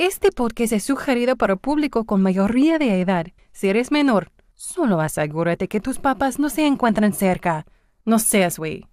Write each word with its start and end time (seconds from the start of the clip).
Este 0.00 0.32
podcast 0.32 0.72
es 0.72 0.84
sugerido 0.84 1.36
para 1.36 1.56
público 1.56 2.06
con 2.06 2.22
mayoría 2.22 2.78
de 2.78 3.02
edad. 3.02 3.26
Si 3.52 3.68
eres 3.68 3.90
menor, 3.90 4.32
solo 4.54 4.98
asegúrate 5.02 5.68
que 5.68 5.78
tus 5.78 5.98
papás 5.98 6.38
no 6.38 6.48
se 6.48 6.66
encuentran 6.66 7.12
cerca. 7.12 7.66
No 8.06 8.18
seas 8.18 8.58
güey. 8.58 8.86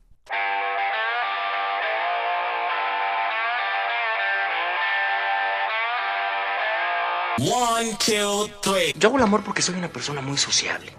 Yo 7.38 9.08
hago 9.08 9.16
el 9.16 9.24
amor 9.24 9.46
porque 9.46 9.62
soy 9.62 9.76
una 9.76 9.88
persona 9.88 10.20
muy 10.20 10.36
sociable. 10.36 10.92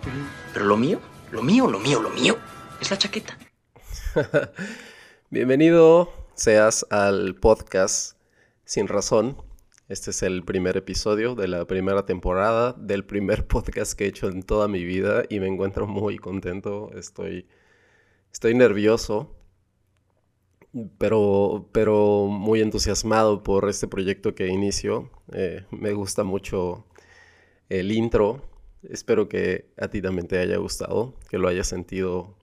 Pero 0.55 0.65
lo 0.65 0.79
mío, 0.79 1.03
lo 1.33 1.43
mío, 1.43 1.67
lo 1.67 1.79
mío, 1.81 2.01
lo 2.01 2.09
mío 2.09 2.39
es 2.81 2.91
la 2.91 2.97
chaqueta. 2.97 3.37
Bienvenido 5.29 6.11
seas 6.35 6.87
al 6.89 7.35
podcast 7.35 8.17
Sin 8.65 8.89
Razón. 8.89 9.48
Este 9.89 10.11
es 10.11 10.23
el 10.23 10.45
primer 10.45 10.77
episodio 10.77 11.34
de 11.34 11.48
la 11.48 11.64
primera 11.66 12.05
temporada 12.05 12.74
del 12.74 13.06
primer 13.06 13.46
podcast 13.48 13.95
que 13.95 14.05
he 14.05 14.09
hecho 14.09 14.29
en 14.29 14.42
toda 14.42 14.69
mi 14.69 14.84
vida 14.84 15.23
y 15.30 15.41
me 15.41 15.46
encuentro 15.46 15.87
muy 15.87 16.19
contento. 16.19 16.91
Estoy, 16.95 17.46
estoy 18.30 18.55
nervioso, 18.55 19.34
pero, 20.98 21.70
pero 21.73 22.27
muy 22.27 22.60
entusiasmado 22.60 23.43
por 23.43 23.66
este 23.69 23.88
proyecto 23.88 24.34
que 24.34 24.48
inicio. 24.48 25.10
Eh, 25.32 25.65
me 25.70 25.93
gusta 25.95 26.23
mucho 26.23 26.84
el 27.70 27.91
intro. 27.91 28.43
Espero 28.82 29.27
que 29.29 29.73
a 29.79 29.88
ti 29.88 30.02
también 30.02 30.29
te 30.29 30.38
haya 30.38 30.59
gustado, 30.59 31.15
que 31.30 31.38
lo 31.38 31.48
hayas 31.48 31.66
sentido. 31.66 32.37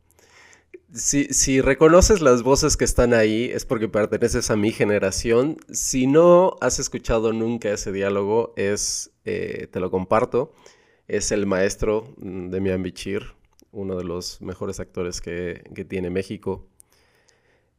Si, 0.93 1.61
reconoces 1.61 2.21
las 2.21 2.43
voces 2.43 2.77
que 2.77 2.85
están 2.85 3.13
ahí 3.13 3.45
es 3.45 3.65
porque 3.65 3.89
perteneces 3.89 4.49
a 4.51 4.55
mi 4.55 4.71
generación. 4.71 5.57
Si 5.71 6.07
no 6.07 6.55
has 6.61 6.79
escuchado 6.79 7.33
nunca 7.33 7.71
ese 7.71 7.91
diálogo, 7.91 8.53
es, 8.55 9.11
eh, 9.25 9.67
te 9.71 9.79
lo 9.79 9.91
comparto. 9.91 10.53
Es 11.07 11.31
el 11.31 11.45
maestro 11.45 12.13
de 12.17 12.61
Mian 12.61 12.81
Bichir, 12.81 13.33
uno 13.71 13.97
de 13.97 14.05
los 14.05 14.41
mejores 14.41 14.79
actores 14.79 15.21
que, 15.21 15.63
que 15.75 15.85
tiene 15.85 16.09
México. 16.09 16.67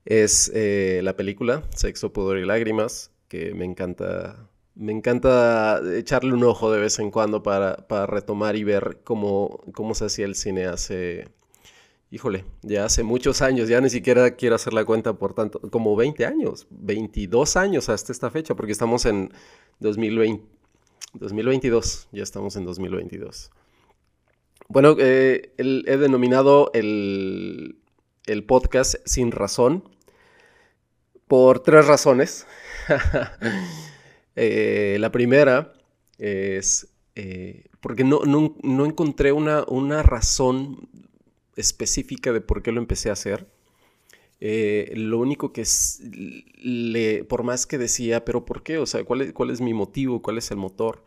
Es 0.05 0.51
eh, 0.55 1.01
la 1.03 1.17
película 1.17 1.65
Sexo, 1.75 2.13
Pudor 2.13 2.39
y 2.39 2.45
Lágrimas, 2.45 3.13
que 3.29 3.55
me 3.55 3.65
encanta 3.65 4.49
me 4.77 4.93
encanta 4.93 5.81
echarle 5.97 6.35
un 6.35 6.45
ojo 6.45 6.71
de 6.71 6.79
vez 6.79 6.99
en 6.99 7.11
cuando 7.11 7.43
para, 7.43 7.87
retomar 8.07 8.57
y 8.57 8.65
ver 8.65 9.01
cómo, 9.05 9.63
cómo 9.73 9.95
se 9.95 10.05
hacía 10.05 10.27
el 10.27 10.35
cine 10.35 10.67
hace, 10.67 11.29
híjole, 12.11 12.45
ya 12.63 12.85
hace 12.85 13.03
muchos 13.03 13.43
años, 13.43 13.69
ya 13.69 13.81
ni 13.81 13.91
siquiera 13.91 14.33
quiero 14.33 14.57
hacer 14.57 14.73
la 14.73 14.85
cuenta 14.85 15.15
por 15.15 15.35
tanto, 15.35 15.61
como 15.71 15.97
20 15.97 16.25
años, 16.27 16.67
22 16.71 17.57
años 17.57 17.89
hasta 17.89 18.13
esta 18.13 18.31
fecha, 18.31 18.55
porque 18.55 18.73
estamos 18.73 19.07
en 19.07 19.33
2020, 19.81 20.45
2022, 21.15 22.09
ya 22.13 22.23
estamos 22.23 22.57
en 22.57 22.65
2022. 22.65 23.51
Bueno, 24.69 24.97
eh, 24.99 25.53
he 25.59 25.97
denominado 25.97 26.71
el, 26.75 27.79
el 28.27 28.45
podcast 28.45 28.97
Sin 29.05 29.31
Razón 29.31 29.85
por 31.27 31.61
tres 31.61 31.87
razones. 31.87 32.47
Eh, 34.39 34.99
la 35.01 35.11
primera 35.11 35.73
es 36.19 36.89
eh, 37.15 37.65
porque 37.81 38.05
no, 38.05 38.21
encontré 38.85 39.33
una, 39.33 39.65
una, 39.67 40.03
razón 40.03 40.91
específica 41.57 42.33
de 42.33 42.41
por 42.41 42.63
qué 42.63 42.73
lo 42.73 42.81
empecé 42.81 43.11
a 43.11 43.15
hacer. 43.15 43.49
Eh, 44.41 44.93
lo 44.97 45.19
único 45.19 45.53
que 45.53 45.63
es, 45.63 46.01
le, 46.63 47.25
por 47.25 47.43
más 47.43 47.67
que 47.67 47.79
decía, 47.79 48.25
pero 48.25 48.45
¿por 48.45 48.63
qué? 48.63 48.79
O 48.79 48.87
sea, 48.87 49.05
¿cuál 49.05 49.23
es, 49.23 49.33
cuál 49.33 49.51
es 49.51 49.61
mi 49.61 49.75
motivo? 49.75 50.23
¿Cuál 50.23 50.39
es 50.39 50.51
el 50.51 50.59
motor? 50.59 51.05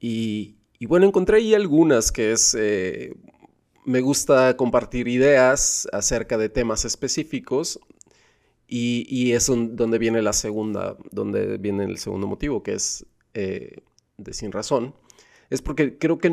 Y, 0.00 0.56
y 0.78 0.86
bueno, 0.86 1.06
encontré 1.06 1.38
ahí 1.38 1.54
algunas 1.54 2.12
que 2.12 2.32
es, 2.32 2.56
me 3.84 4.00
gusta 4.00 4.56
compartir 4.56 5.08
ideas 5.08 5.88
acerca 5.92 6.36
de 6.38 6.48
temas 6.48 6.84
específicos 6.84 7.80
y, 8.68 9.32
es 9.32 9.46
donde 9.46 9.98
viene 9.98 10.22
la 10.22 10.32
segunda, 10.32 10.96
donde 11.12 11.56
viene 11.58 11.84
el 11.84 11.98
segundo 11.98 12.26
motivo, 12.26 12.62
que 12.62 12.74
es 12.74 13.06
eh, 13.34 13.76
de 14.16 14.34
sin 14.34 14.50
razón. 14.50 14.94
Es 15.50 15.62
porque 15.62 15.98
creo 15.98 16.18
que 16.18 16.30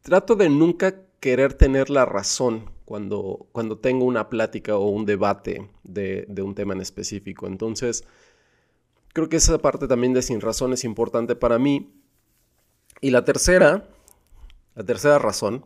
trato 0.00 0.34
de 0.36 0.48
nunca 0.48 1.02
querer 1.22 1.54
tener 1.54 1.88
la 1.88 2.04
razón 2.04 2.68
cuando, 2.84 3.46
cuando 3.52 3.78
tengo 3.78 4.04
una 4.04 4.28
plática 4.28 4.76
o 4.76 4.88
un 4.88 5.06
debate 5.06 5.70
de, 5.84 6.26
de 6.28 6.42
un 6.42 6.56
tema 6.56 6.74
en 6.74 6.80
específico. 6.80 7.46
Entonces, 7.46 8.02
creo 9.12 9.28
que 9.28 9.36
esa 9.36 9.56
parte 9.58 9.86
también 9.86 10.14
de 10.14 10.22
sin 10.22 10.40
razón 10.40 10.72
es 10.72 10.82
importante 10.82 11.36
para 11.36 11.60
mí. 11.60 11.94
Y 13.00 13.10
la 13.10 13.24
tercera, 13.24 13.88
la 14.74 14.82
tercera 14.82 15.20
razón 15.20 15.64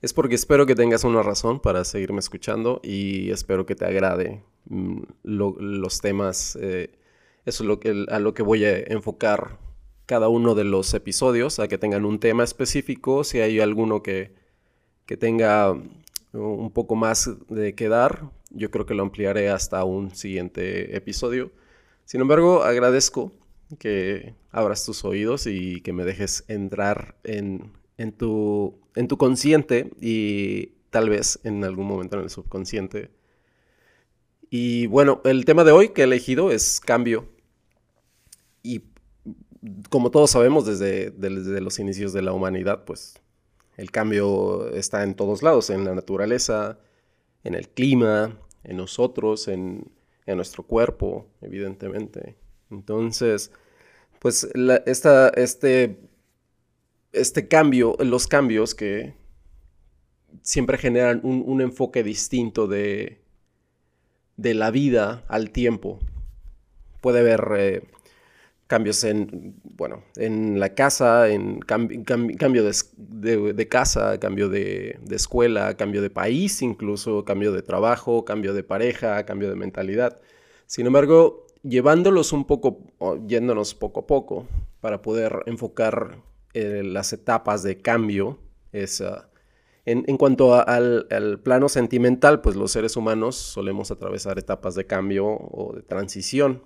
es 0.00 0.14
porque 0.14 0.34
espero 0.34 0.64
que 0.64 0.74
tengas 0.74 1.04
una 1.04 1.22
razón 1.22 1.60
para 1.60 1.84
seguirme 1.84 2.20
escuchando 2.20 2.80
y 2.82 3.30
espero 3.32 3.66
que 3.66 3.74
te 3.74 3.84
agrade 3.84 4.42
mm, 4.64 5.02
los 5.24 6.00
temas. 6.00 6.56
Eh, 6.58 6.90
eso 7.44 7.64
es 7.64 7.66
lo 7.66 7.80
que, 7.80 8.06
a 8.08 8.18
lo 8.18 8.32
que 8.32 8.42
voy 8.42 8.64
a 8.64 8.78
enfocar 8.78 9.58
cada 10.06 10.30
uno 10.30 10.54
de 10.54 10.64
los 10.64 10.94
episodios, 10.94 11.58
a 11.58 11.68
que 11.68 11.76
tengan 11.76 12.06
un 12.06 12.18
tema 12.18 12.44
específico. 12.44 13.24
Si 13.24 13.40
hay 13.40 13.60
alguno 13.60 14.02
que, 14.02 14.42
que 15.06 15.16
tenga 15.16 15.72
un 16.32 16.70
poco 16.72 16.94
más 16.96 17.30
de 17.48 17.74
que 17.74 17.88
dar, 17.88 18.30
yo 18.50 18.70
creo 18.70 18.86
que 18.86 18.94
lo 18.94 19.02
ampliaré 19.02 19.50
hasta 19.50 19.84
un 19.84 20.14
siguiente 20.14 20.96
episodio. 20.96 21.52
Sin 22.04 22.20
embargo, 22.20 22.62
agradezco 22.62 23.32
que 23.78 24.34
abras 24.50 24.84
tus 24.84 25.04
oídos 25.04 25.46
y 25.46 25.80
que 25.80 25.92
me 25.92 26.04
dejes 26.04 26.44
entrar 26.48 27.16
en, 27.24 27.72
en 27.98 28.12
tu, 28.12 28.78
en 28.94 29.08
tu 29.08 29.16
consciente 29.16 29.90
y 30.00 30.74
tal 30.90 31.10
vez 31.10 31.40
en 31.44 31.64
algún 31.64 31.86
momento 31.86 32.16
en 32.16 32.24
el 32.24 32.30
subconsciente. 32.30 33.10
Y 34.50 34.86
bueno, 34.86 35.20
el 35.24 35.44
tema 35.44 35.64
de 35.64 35.72
hoy 35.72 35.88
que 35.88 36.02
he 36.02 36.04
elegido 36.04 36.52
es 36.52 36.78
cambio. 36.80 37.28
Y 38.62 38.84
como 39.88 40.10
todos 40.10 40.30
sabemos 40.30 40.66
desde, 40.66 41.10
desde 41.10 41.60
los 41.60 41.78
inicios 41.78 42.12
de 42.12 42.22
la 42.22 42.32
humanidad, 42.32 42.84
pues 42.84 43.14
el 43.76 43.90
cambio 43.90 44.70
está 44.74 45.02
en 45.02 45.14
todos 45.14 45.42
lados, 45.42 45.70
en 45.70 45.84
la 45.84 45.94
naturaleza, 45.94 46.78
en 47.42 47.54
el 47.54 47.68
clima, 47.68 48.38
en 48.62 48.76
nosotros, 48.76 49.48
en, 49.48 49.90
nuestro 50.26 50.62
cuerpo, 50.62 51.26
evidentemente. 51.42 52.34
Entonces, 52.70 53.50
pues 54.20 54.48
esta, 54.86 55.28
este 55.28 55.98
este 57.14 57.48
cambio, 57.48 57.96
los 58.00 58.26
cambios 58.26 58.74
que 58.74 59.14
siempre 60.42 60.78
generan 60.78 61.20
un, 61.22 61.60
enfoque 61.60 62.02
distinto 62.02 62.66
de, 62.66 63.22
de, 64.36 64.54
la 64.54 64.70
vida 64.70 65.24
al 65.28 65.50
tiempo. 65.50 66.00
Puede 67.00 67.20
haber 67.20 67.46
eh, 67.56 67.82
cambios 68.66 69.04
en, 69.04 69.54
bueno, 69.62 70.02
en 70.16 70.58
la 70.58 70.74
casa, 70.74 71.28
en 71.28 71.60
cambio 71.60 72.64
de, 72.64 73.68
casa, 73.68 74.18
cambio 74.18 74.48
de, 74.48 74.98
escuela, 75.10 75.76
cambio 75.76 76.02
de 76.02 76.10
país 76.10 76.62
incluso, 76.62 77.24
cambio 77.24 77.52
de 77.52 77.62
trabajo, 77.62 78.24
cambio 78.24 78.54
de 78.54 78.62
pareja, 78.62 79.24
cambio 79.26 79.48
de 79.50 79.56
mentalidad. 79.56 80.20
Sin 80.66 80.86
embargo, 80.86 81.46
llevándolos 81.62 82.32
un 82.32 82.46
poco, 82.46 82.80
yéndonos 83.26 83.74
poco 83.74 84.00
a 84.00 84.06
poco, 84.06 84.46
para 84.80 85.02
poder 85.02 85.42
enfocar 85.46 86.18
eh, 86.52 86.82
las 86.84 87.12
etapas 87.12 87.62
de 87.62 87.80
cambio. 87.80 88.38
Es, 88.72 89.00
ah, 89.00 89.28
en, 89.86 90.16
cuanto 90.16 90.54
al, 90.54 91.40
plano 91.42 91.68
sentimental, 91.68 92.40
pues 92.40 92.56
los 92.56 92.72
seres 92.72 92.96
humanos 92.96 93.36
solemos 93.36 93.90
atravesar 93.90 94.38
etapas 94.38 94.74
de 94.74 94.86
cambio 94.86 95.26
o 95.26 95.74
de 95.74 95.82
transición, 95.82 96.62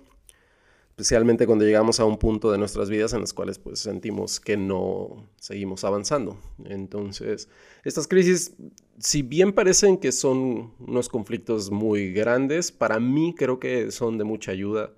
especialmente 0.99 1.47
cuando 1.47 1.63
llegamos 1.63 2.01
a 2.01 2.05
un 2.05 2.17
punto 2.17 2.51
de 2.51 2.57
nuestras 2.57 2.89
vidas 2.89 3.13
en 3.13 3.21
las 3.21 3.31
cuales 3.31 3.57
pues 3.57 3.79
sentimos 3.79 4.41
que 4.41 4.57
no 4.57 5.29
seguimos 5.37 5.85
avanzando. 5.85 6.37
Entonces, 6.65 7.47
estas 7.85 8.05
crisis, 8.05 8.57
si 8.97 9.21
bien 9.21 9.53
parecen 9.53 9.95
que 9.95 10.11
son 10.11 10.73
unos 10.77 11.07
conflictos 11.07 11.71
muy 11.71 12.11
grandes, 12.11 12.73
para 12.73 12.99
mí 12.99 13.33
creo 13.33 13.61
que 13.61 13.91
son 13.91 14.17
de 14.17 14.25
mucha 14.25 14.51
ayuda. 14.51 14.91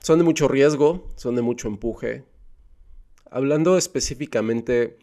Son 0.00 0.18
de 0.18 0.24
mucho 0.24 0.48
riesgo, 0.48 1.08
son 1.16 1.34
de 1.34 1.40
mucho 1.40 1.66
empuje, 1.66 2.26
hablando 3.30 3.78
específicamente 3.78 4.98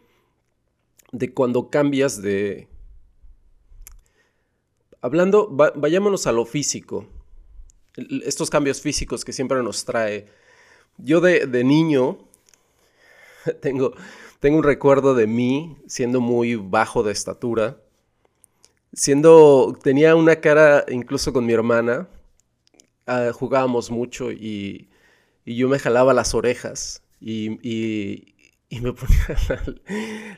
de 1.12 1.34
cuando 1.34 1.72
cambias 1.72 2.22
de... 2.22 2.68
Hablando, 5.02 5.50
vayámonos 5.50 6.28
a 6.28 6.32
lo 6.32 6.46
físico, 6.46 7.08
estos 8.24 8.50
cambios 8.50 8.82
físicos 8.82 9.26
que 9.26 9.34
siempre 9.34 9.62
nos 9.64 9.86
trae. 9.86 10.28
Yo 10.98 11.22
de, 11.22 11.64
niño 11.64 12.20
tengo, 13.62 13.94
tengo 14.40 14.58
un 14.58 14.64
recuerdo 14.64 15.16
de 15.16 15.28
mí 15.28 15.78
siendo 15.88 16.22
muy 16.22 16.56
bajo 16.56 17.04
de 17.04 17.12
estatura, 17.12 17.78
siendo, 18.94 19.78
tenía 19.82 20.16
una 20.16 20.38
cara 20.38 20.86
incluso 20.90 21.34
con 21.34 21.46
mi 21.46 21.54
hermana, 21.54 22.08
ah, 23.08 23.32
jugábamos 23.34 23.90
mucho 23.90 24.32
y 24.32 24.90
y 25.46 25.54
y 25.54 25.56
yo 25.56 25.70
me 25.70 25.80
jalaba 25.80 26.14
las 26.14 26.34
orejas 26.34 27.04
y, 27.20 27.50
me 28.82 28.94
ponía 28.94 29.68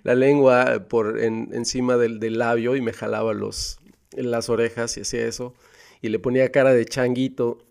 la, 0.04 0.16
lengua 0.16 0.88
por 0.90 1.20
encima 1.20 1.98
del, 1.98 2.38
labio 2.38 2.76
y 2.76 2.82
me 2.82 2.94
jalaba 2.94 3.34
los, 3.34 3.80
las 4.12 4.50
orejas 4.50 4.98
y 4.98 5.02
hacía 5.02 5.26
eso. 5.26 5.54
Y 6.04 6.10
le 6.10 6.20
ponía 6.20 6.52
cara 6.52 6.74
de 6.74 6.86
changuito. 6.86 7.66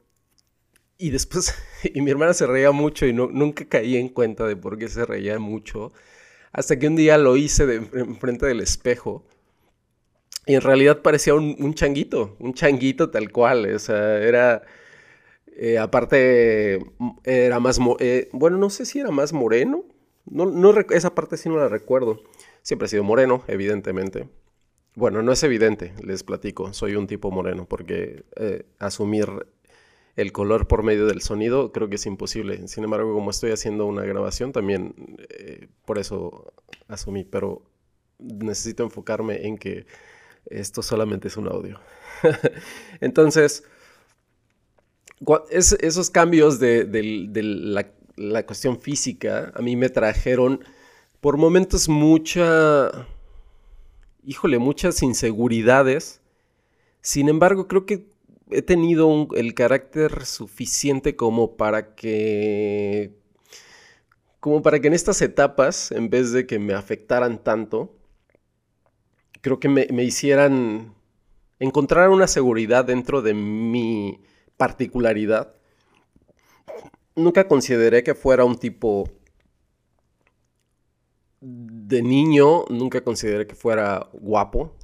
Y 0.96 1.11
después, 1.11 1.55
y 1.94 2.00
mi 2.00 2.11
hermana 2.11 2.32
se 2.32 2.46
reía 2.46 2.73
mucho 2.73 3.06
y 3.06 3.12
nunca 3.12 3.67
caí 3.67 3.96
en 3.96 4.08
cuenta 4.08 4.46
de 4.46 4.56
por 4.56 4.79
qué 4.79 4.88
se 4.88 5.05
reía 5.05 5.38
mucho. 5.38 5.93
Hasta 6.50 6.79
que 6.79 6.88
un 6.88 6.96
día 6.96 7.19
lo 7.19 7.37
hice 7.37 7.67
de, 7.67 7.76
enfrente 7.76 8.46
del 8.46 8.61
espejo. 8.61 9.26
Y 10.46 10.55
en 10.55 10.62
realidad 10.62 11.02
parecía 11.02 11.34
un, 11.34 11.75
changuito, 11.75 12.37
un 12.40 12.55
changuito 12.55 13.11
tal 13.11 13.31
cual. 13.31 13.75
O 13.75 13.79
sea, 13.79 14.19
era... 14.19 14.62
Eh, 15.55 15.76
aparte, 15.76 16.79
era 17.25 17.61
más... 17.61 17.79
Eh, 17.99 18.31
bueno, 18.32 18.56
no 18.56 18.70
sé 18.70 18.87
si 18.87 18.99
era 18.99 19.11
más 19.11 19.34
moreno. 19.34 19.84
No, 20.25 20.46
no, 20.46 20.75
esa 20.90 21.14
parte 21.14 21.37
sí 21.37 21.50
no 21.50 21.58
la 21.58 21.69
recuerdo. 21.69 22.23
Siempre 22.62 22.87
ha 22.87 22.88
sido 22.88 23.05
moreno, 23.05 23.44
evidentemente. 23.46 24.26
Bueno, 24.94 25.23
no 25.23 25.33
es 25.33 25.43
evidente, 25.43 25.94
les 26.03 26.23
platico. 26.23 26.73
Soy 26.73 26.97
un 26.97 27.06
tipo 27.06 27.31
moreno 27.31 27.67
porque 27.67 28.25
eh, 28.37 28.67
asumir 28.79 29.27
el 30.17 30.33
color 30.33 30.69
por 30.69 30.83
medio 30.83 31.06
del 31.06 31.23
sonido 31.23 31.73
creo 31.73 31.89
que 31.89 31.97
es 31.97 32.06
imposible. 32.06 32.69
Sin 32.69 32.85
embargo, 32.85 33.15
como 33.15 33.31
estoy 33.31 33.53
haciendo 33.53 33.87
una 33.87 34.03
grabación, 34.03 34.53
también 34.53 35.17
por 35.87 35.99
eso 35.99 36.53
asumí. 36.89 37.25
Pero 37.25 37.62
necesito 38.19 38.83
enfocarme 38.83 39.47
en 39.47 39.56
que 39.56 39.87
esto 40.47 40.83
solamente 40.83 41.29
es 41.29 41.37
un 41.37 41.49
audio. 41.49 41.81
Entonces, 43.00 43.65
esos 45.50 46.11
cambios 46.11 46.59
de, 46.59 46.87
la, 48.17 48.43
cuestión 48.44 48.81
física 48.81 49.53
a 49.55 49.62
mí 49.62 49.77
me 49.77 49.89
trajeron 49.89 50.65
por 51.21 51.37
momentos 51.37 51.89
mucha, 51.89 53.06
híjole, 54.24 54.58
muchas 54.58 55.02
inseguridades. 55.02 56.20
Sin 57.00 57.28
embargo, 57.28 57.69
creo 57.69 57.86
que 57.86 58.06
he 58.50 58.62
tenido 58.62 59.28
el 59.34 59.54
carácter 59.54 60.24
suficiente 60.26 61.16
como 61.16 61.56
para 61.56 61.94
que, 61.94 63.12
como 64.40 64.62
para 64.62 64.80
que 64.80 64.88
en 64.88 64.94
estas 64.94 65.22
etapas, 65.22 65.92
en 65.92 66.10
vez 66.10 66.32
de 66.32 66.46
que 66.46 66.58
me 66.58 66.74
afectaran 66.74 67.42
tanto, 67.42 67.96
creo 69.40 69.58
que 69.58 69.69
me, 69.69 69.86
hicieran 70.02 70.94
encontrar 71.58 72.10
una 72.10 72.26
seguridad 72.26 72.84
dentro 72.84 73.22
de 73.22 73.34
mi 73.34 74.20
particularidad. 74.56 75.54
Nunca 77.14 77.46
consideré 77.48 78.02
que 78.02 78.14
fuera 78.14 78.44
un 78.44 78.56
tipo 78.56 79.10
de 81.93 82.03
niño, 82.03 82.65
nunca 82.71 83.05
consideré 83.05 83.47
que 83.47 83.55
fuera 83.55 84.09
guapo. 84.12 84.75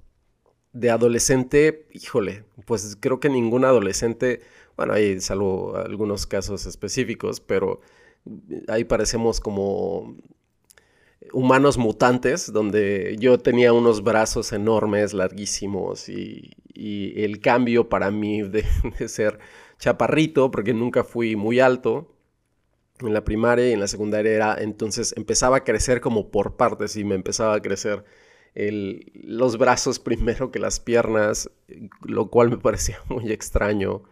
De 0.72 0.90
adolescente, 0.90 1.88
híjole, 1.92 2.44
pues 2.66 2.96
creo 3.00 3.18
que 3.18 3.30
ningún 3.30 3.64
adolescente, 3.64 4.42
bueno, 4.76 4.92
hay 4.92 5.20
salvo 5.20 5.74
algunos 5.76 6.26
casos 6.26 6.66
específicos, 6.66 7.40
pero 7.40 7.80
ahí 8.68 8.84
parecemos 8.84 9.40
como 9.40 10.16
humanos 11.32 11.78
mutantes, 11.78 12.52
donde 12.52 13.16
yo 13.18 13.38
tenía 13.38 13.72
unos 13.72 14.02
brazos 14.02 14.52
enormes, 14.52 15.14
larguísimos, 15.14 16.08
y, 16.08 16.54
el 16.80 17.40
cambio 17.40 17.88
para 17.88 18.12
mí 18.12 18.42
de, 18.48 18.64
ser 19.08 19.40
chaparrito, 19.78 20.50
porque 20.50 20.74
nunca 20.74 21.02
fui 21.02 21.34
muy 21.34 21.58
alto, 21.58 22.14
en 23.00 23.14
la 23.14 23.24
primaria 23.24 23.68
y 23.68 23.72
en 23.72 23.80
la 23.80 23.88
secundaria 23.88 24.32
era, 24.32 24.56
entonces 24.58 25.14
empezaba 25.16 25.58
a 25.58 25.64
crecer 25.64 26.00
como 26.00 26.30
por 26.30 26.56
partes 26.56 26.96
y 26.96 27.04
me 27.04 27.14
empezaba 27.14 27.54
a 27.54 27.62
crecer 27.62 28.04
los 28.54 29.58
brazos 29.58 29.98
primero 29.98 30.50
que 30.50 30.58
las 30.58 30.80
piernas, 30.80 31.50
lo 32.02 32.28
cual 32.30 32.50
me 32.50 32.58
parecía 32.58 32.98
muy 33.08 33.30
extraño. 33.32 34.02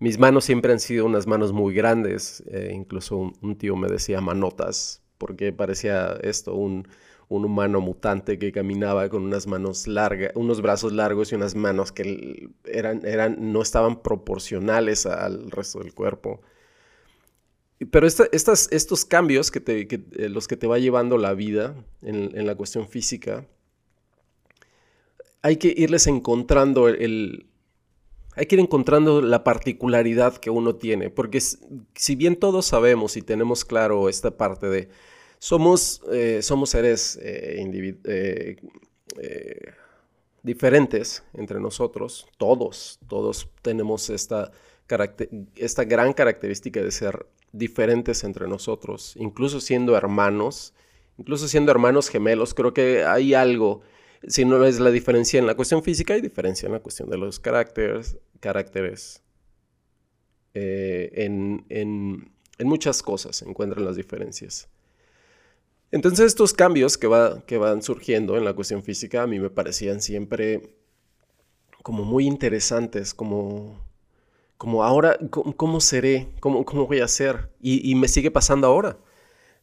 Mis 0.00 0.18
manos 0.18 0.44
siempre 0.44 0.72
han 0.72 0.80
sido 0.80 1.06
unas 1.06 1.26
manos 1.26 1.52
muy 1.52 1.74
grandes, 1.74 2.44
eh, 2.48 2.70
incluso 2.72 3.32
un, 3.40 3.58
tío 3.58 3.74
me 3.76 3.88
decía 3.88 4.20
manotas, 4.20 5.02
porque 5.18 5.52
parecía 5.52 6.16
esto, 6.22 6.54
un, 6.54 6.86
humano 7.28 7.80
mutante 7.80 8.38
que 8.38 8.52
caminaba 8.52 9.08
con 9.08 9.22
unas 9.24 9.46
manos 9.46 9.86
largas, 9.86 10.32
unos 10.34 10.62
brazos 10.62 10.92
largos 10.92 11.32
y 11.32 11.34
unas 11.34 11.54
manos 11.56 11.92
que 11.92 12.48
eran, 12.64 13.04
eran, 13.04 13.52
no 13.52 13.60
estaban 13.60 14.02
proporcionales 14.02 15.04
al 15.04 15.50
resto 15.50 15.80
del 15.80 15.92
cuerpo. 15.94 16.40
Pero 17.90 18.06
estas, 18.06 18.68
estos 18.72 19.04
cambios, 19.04 19.50
que, 19.52 19.60
te, 19.60 19.80
eh, 19.82 20.28
los 20.28 20.48
que 20.48 20.56
te 20.56 20.66
va 20.66 20.78
llevando 20.78 21.16
la 21.16 21.34
vida 21.34 21.76
en, 22.02 22.46
la 22.46 22.56
cuestión 22.56 22.88
física, 22.88 23.46
hay 25.42 25.58
que 25.58 25.72
irles 25.76 26.08
encontrando 26.08 26.88
el, 26.88 27.46
hay 28.34 28.46
que 28.46 28.56
ir 28.56 28.60
encontrando 28.60 29.22
la 29.22 29.44
particularidad 29.44 30.38
que 30.38 30.50
uno 30.50 30.74
tiene, 30.74 31.10
porque 31.10 31.40
si 31.40 32.16
bien 32.16 32.34
todos 32.34 32.66
sabemos 32.66 33.16
y 33.16 33.22
tenemos 33.22 33.64
claro 33.64 34.08
esta 34.08 34.36
parte 34.36 34.66
de 34.66 34.88
somos, 35.38 36.02
eh, 36.10 36.42
somos 36.42 36.70
seres 36.70 37.16
eh, 37.22 38.56
diferentes 40.42 41.22
entre 41.32 41.60
nosotros, 41.60 42.26
todos, 42.38 42.98
todos 43.06 43.48
tenemos 43.62 44.10
esta, 44.10 44.50
esta 45.54 45.84
gran 45.84 46.12
característica 46.12 46.82
de 46.82 46.90
ser 46.90 47.24
diferentes 47.52 48.24
entre 48.24 48.48
nosotros, 48.48 49.14
incluso 49.16 49.60
siendo 49.60 49.96
hermanos, 49.96 50.74
incluso 51.16 51.48
siendo 51.48 51.72
hermanos 51.72 52.08
gemelos, 52.08 52.54
creo 52.54 52.74
que 52.74 53.04
hay 53.04 53.34
algo, 53.34 53.82
si 54.26 54.44
no 54.44 54.64
es 54.64 54.80
la 54.80 54.90
diferencia 54.90 55.38
en 55.38 55.46
la 55.46 55.54
cuestión 55.54 55.82
física, 55.82 56.14
hay 56.14 56.20
diferencia 56.20 56.66
en 56.66 56.72
la 56.72 56.80
cuestión 56.80 57.10
de 57.10 57.18
los 57.18 57.40
caracteres, 57.40 58.18
caracteres 58.40 59.22
en, 60.54 61.64
en, 61.68 62.32
en 62.58 62.68
muchas 62.68 63.02
cosas 63.02 63.36
se 63.36 63.48
encuentran 63.48 63.84
las 63.84 63.96
diferencias. 63.96 64.68
Entonces 65.90 66.26
estos 66.26 66.52
cambios 66.52 66.98
que, 66.98 67.06
va, 67.06 67.44
que 67.46 67.56
van 67.56 67.82
surgiendo 67.82 68.36
en 68.36 68.44
la 68.44 68.52
cuestión 68.52 68.82
física 68.82 69.22
a 69.22 69.26
mí 69.26 69.38
me 69.38 69.50
parecían 69.50 70.02
siempre 70.02 70.74
como 71.82 72.04
muy 72.04 72.26
interesantes, 72.26 73.14
como, 73.14 73.80
como 74.58 74.84
ahora, 74.84 75.18
¿cómo, 75.30 75.80
seré? 75.80 76.28
¿Cómo, 76.40 76.64
¿Cómo, 76.64 76.86
voy 76.86 77.00
a 77.00 77.08
ser? 77.08 77.50
Y, 77.60 77.94
me 77.94 78.08
sigue 78.08 78.30
pasando 78.30 78.66
ahora. 78.66 78.98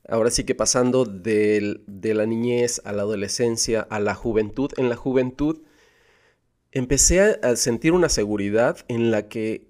Ahora 0.08 0.32
sigue 0.32 0.56
pasando 0.56 1.06
de, 1.06 1.82
de 1.88 2.14
la 2.14 2.26
niñez 2.26 2.82
a 2.86 2.94
la 2.94 3.04
adolescencia, 3.04 3.82
a 3.90 4.00
la 4.00 4.16
juventud. 4.16 4.72
En 4.78 4.90
la 4.90 4.96
juventud 4.96 5.62
empecé 6.72 7.40
a 7.42 7.56
sentir 7.56 7.92
una 7.92 8.10
seguridad 8.10 8.78
en 8.88 9.12
la 9.12 9.28
que 9.28 9.68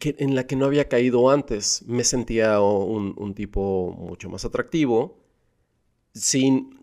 en 0.00 0.34
la 0.34 0.46
que 0.46 0.56
no 0.56 0.64
había 0.66 0.88
caído 0.88 1.30
antes. 1.30 1.82
Me 1.86 2.04
sentía 2.04 2.60
un, 2.60 3.34
tipo 3.34 3.94
mucho 3.98 4.28
más 4.28 4.44
atractivo, 4.44 5.18
sin, 6.14 6.78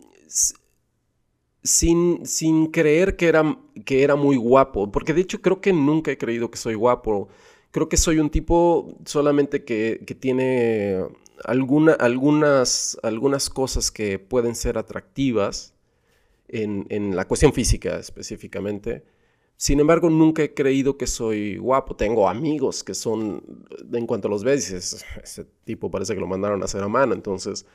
sin, 1.62 2.24
sin 2.26 2.68
creer 2.68 3.16
que 3.16 3.28
era, 3.28 3.58
que 3.84 4.02
era 4.02 4.16
muy 4.16 4.36
guapo, 4.36 4.90
porque 4.90 5.12
de 5.14 5.22
hecho 5.22 5.40
creo 5.40 5.60
que 5.60 5.72
nunca 5.72 6.10
he 6.10 6.18
creído 6.18 6.50
que 6.50 6.58
soy 6.58 6.74
guapo. 6.74 7.28
Creo 7.70 7.88
que 7.88 7.96
soy 7.96 8.18
un 8.18 8.30
tipo 8.30 8.96
solamente 9.04 9.64
que, 9.64 10.04
tiene 10.18 11.04
alguna, 11.44 11.92
algunas, 11.92 12.98
algunas 13.02 13.48
cosas 13.50 13.90
que 13.90 14.18
pueden 14.18 14.54
ser 14.54 14.78
atractivas 14.78 15.74
en, 16.48 16.86
en 16.90 17.14
la 17.16 17.26
cuestión 17.28 17.52
física 17.52 17.96
específicamente 17.98 19.04
sin 19.60 19.78
embargo, 19.78 20.08
nunca 20.08 20.42
he 20.42 20.54
creído 20.54 20.96
que 20.96 21.06
soy 21.06 21.58
guapo. 21.58 21.94
Tengo 21.94 22.30
amigos 22.30 22.82
que 22.82 22.94
son, 22.94 23.42
en 23.92 24.06
cuanto 24.06 24.26
los 24.30 24.42
ves, 24.42 24.70
ese 24.70 25.44
tipo 25.64 25.90
parece 25.90 26.14
que 26.14 26.20
lo 26.20 26.26
mandaron 26.26 26.62
a 26.62 26.64
hacer 26.64 26.82
a 26.82 26.88
mano. 26.88 27.12
Entonces, 27.12 27.66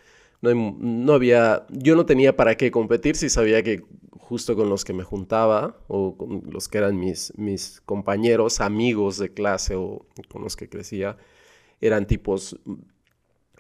no, 0.42 1.14
había, 1.14 1.66
yo 1.70 1.96
no 1.96 2.06
tenía 2.06 2.36
para 2.36 2.56
qué 2.56 2.72
competir 2.72 3.16
si 3.16 3.30
sabía 3.30 3.64
que 3.64 3.84
justo 4.12 4.56
con 4.56 4.70
los 4.70 4.84
que 4.84 4.94
me 4.94 5.04
juntaba 5.04 5.78
o 5.88 6.18
con 6.18 6.44
los 6.50 6.68
que 6.68 6.80
eran 6.80 7.00
mis, 7.00 7.34
mis 7.38 7.82
compañeros, 7.82 8.62
amigos 8.62 9.18
de 9.18 9.34
clase 9.34 9.76
o 9.76 10.06
con 10.30 10.44
los 10.44 10.56
que 10.56 10.70
crecía, 10.70 11.18
eran 11.82 12.08
tipos, 12.08 12.60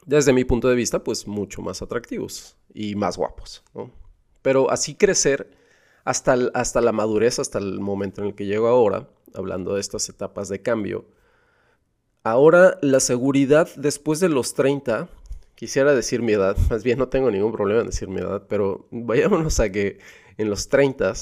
desde 0.05 0.33
mi 0.33 0.43
punto 0.43 0.67
de 0.67 0.75
vista, 0.75 1.03
pues 1.03 1.27
mucho 1.27 1.61
más 1.61 1.81
atractivos 1.81 2.57
y 2.73 2.95
más 2.95 3.17
guapos. 3.17 3.63
Pero 4.41 4.71
así 4.71 4.95
crecer 4.95 5.51
hasta, 6.03 6.35
hasta 6.53 6.81
la 6.81 6.91
madurez, 6.91 7.39
hasta 7.39 7.59
el 7.59 7.79
momento 7.79 8.21
en 8.21 8.27
el 8.27 8.35
que 8.35 8.45
llego 8.45 8.67
ahora, 8.67 9.09
hablando 9.33 9.75
de 9.75 9.81
estas 9.81 10.07
etapas 10.09 10.49
de 10.49 10.61
cambio. 10.61 11.05
Ahora 12.23 12.77
la 12.81 12.99
seguridad 12.99 13.69
después 13.75 14.19
de 14.19 14.29
los 14.29 14.53
30, 14.55 15.09
quisiera 15.55 15.93
decir 15.95 16.21
mi 16.21 16.33
edad, 16.33 16.57
más 16.69 16.83
bien 16.83 16.99
no 16.99 17.09
tengo 17.09 17.31
ningún 17.31 17.51
problema 17.51 17.81
en 17.81 17.87
decir 17.87 18.07
mi 18.07 18.21
edad, 18.21 18.45
pero 18.47 18.87
vayámonos 18.91 19.59
a 19.59 19.71
que 19.71 19.99
en 20.37 20.49
los 20.49 20.69
30 20.69 21.13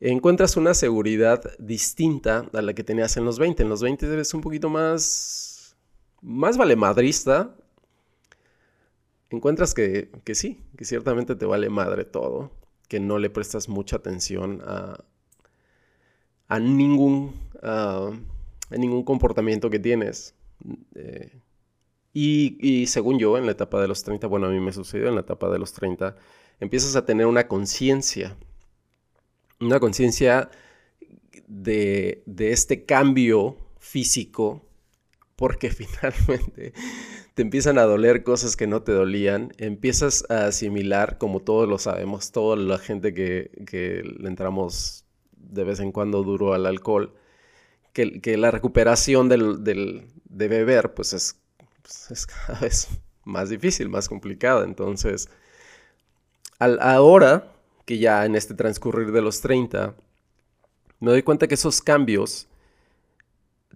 encuentras 0.00 0.56
una 0.56 0.74
seguridad 0.74 1.42
distinta 1.58 2.48
a 2.52 2.62
la 2.62 2.74
que 2.74 2.84
tenías 2.84 3.16
en 3.16 3.24
los 3.24 3.38
20. 3.38 3.62
En 3.62 3.68
los 3.68 3.82
20 3.82 4.12
eres 4.12 4.34
un 4.34 4.40
poquito 4.40 4.68
más 4.68 5.56
más 6.26 6.56
vale 6.56 6.76
madrista, 6.76 7.54
encuentras 9.30 9.74
que, 9.74 10.10
que 10.24 10.34
sí, 10.34 10.60
que 10.76 10.84
ciertamente 10.84 11.36
te 11.36 11.46
vale 11.46 11.68
madre 11.70 12.04
todo, 12.04 12.50
que 12.88 13.00
no 13.00 13.18
le 13.18 13.30
prestas 13.30 13.68
mucha 13.68 13.96
atención 13.96 14.60
a, 14.64 15.04
a 16.48 16.58
ningún, 16.58 17.34
a 17.62 18.10
ningún 18.70 19.04
comportamiento 19.04 19.70
que 19.70 19.78
tienes. 19.78 20.34
Eh, 20.94 21.40
y, 22.18 22.86
según 22.86 23.18
yo, 23.18 23.36
en 23.36 23.44
la 23.44 23.52
etapa 23.52 23.78
de 23.78 23.88
los 23.88 24.02
30, 24.02 24.26
bueno, 24.26 24.46
a 24.46 24.50
mí 24.50 24.58
me 24.58 24.72
sucedió 24.72 25.08
en 25.08 25.16
la 25.16 25.20
etapa 25.20 25.50
de 25.50 25.58
los 25.58 25.74
30, 25.74 26.16
empiezas 26.60 26.96
a 26.96 27.04
tener 27.04 27.26
una 27.26 27.46
conciencia, 27.46 28.38
una 29.60 29.80
conciencia 29.80 30.48
de, 31.46 32.22
de 32.24 32.52
este 32.52 32.86
cambio 32.86 33.58
físico, 33.78 34.64
porque 35.36 35.68
finalmente 35.70 36.72
te 37.34 37.42
empiezan 37.42 37.76
a 37.76 37.82
doler 37.82 38.22
cosas 38.22 38.56
que 38.56 38.66
no 38.66 38.82
te 38.82 38.92
dolían, 38.92 39.52
empiezas 39.58 40.24
a 40.30 40.46
asimilar, 40.46 41.18
como 41.18 41.40
todos 41.40 41.68
lo 41.68 41.78
sabemos, 41.78 42.32
toda 42.32 42.56
la 42.56 42.78
gente 42.78 43.12
que, 43.12 43.50
que 43.66 44.02
le 44.02 44.28
entramos 44.28 45.04
de 45.32 45.64
vez 45.64 45.80
en 45.80 45.92
cuando 45.92 46.22
duro 46.22 46.54
al 46.54 46.64
alcohol, 46.64 47.12
que, 47.92 48.22
que 48.22 48.38
la 48.38 48.50
recuperación 48.50 49.28
del, 49.28 49.62
del, 49.64 50.06
de 50.24 50.48
beber 50.48 50.94
pues 50.94 51.12
es, 51.12 51.42
pues 51.86 52.10
es, 52.10 52.26
cada 52.26 52.58
vez 52.60 52.88
más 53.24 53.48
difícil, 53.48 53.88
más 53.88 54.08
complicada. 54.08 54.64
Entonces, 54.64 55.28
al, 56.58 56.78
ahora 56.80 57.52
que 57.84 57.98
ya 57.98 58.24
en 58.24 58.34
este 58.34 58.54
transcurrir 58.54 59.12
de 59.12 59.22
los 59.22 59.40
30, 59.40 59.94
me 60.98 61.10
doy 61.10 61.22
cuenta 61.22 61.46
que 61.46 61.54
esos 61.54 61.80
cambios, 61.80 62.48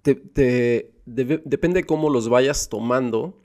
te, 0.03 0.15
te, 0.17 0.93
de, 1.07 1.43
depende 1.45 1.81
de 1.81 1.87
cómo 1.87 2.11
los 2.11 2.29
vayas 2.29 2.69
tomando, 2.69 3.39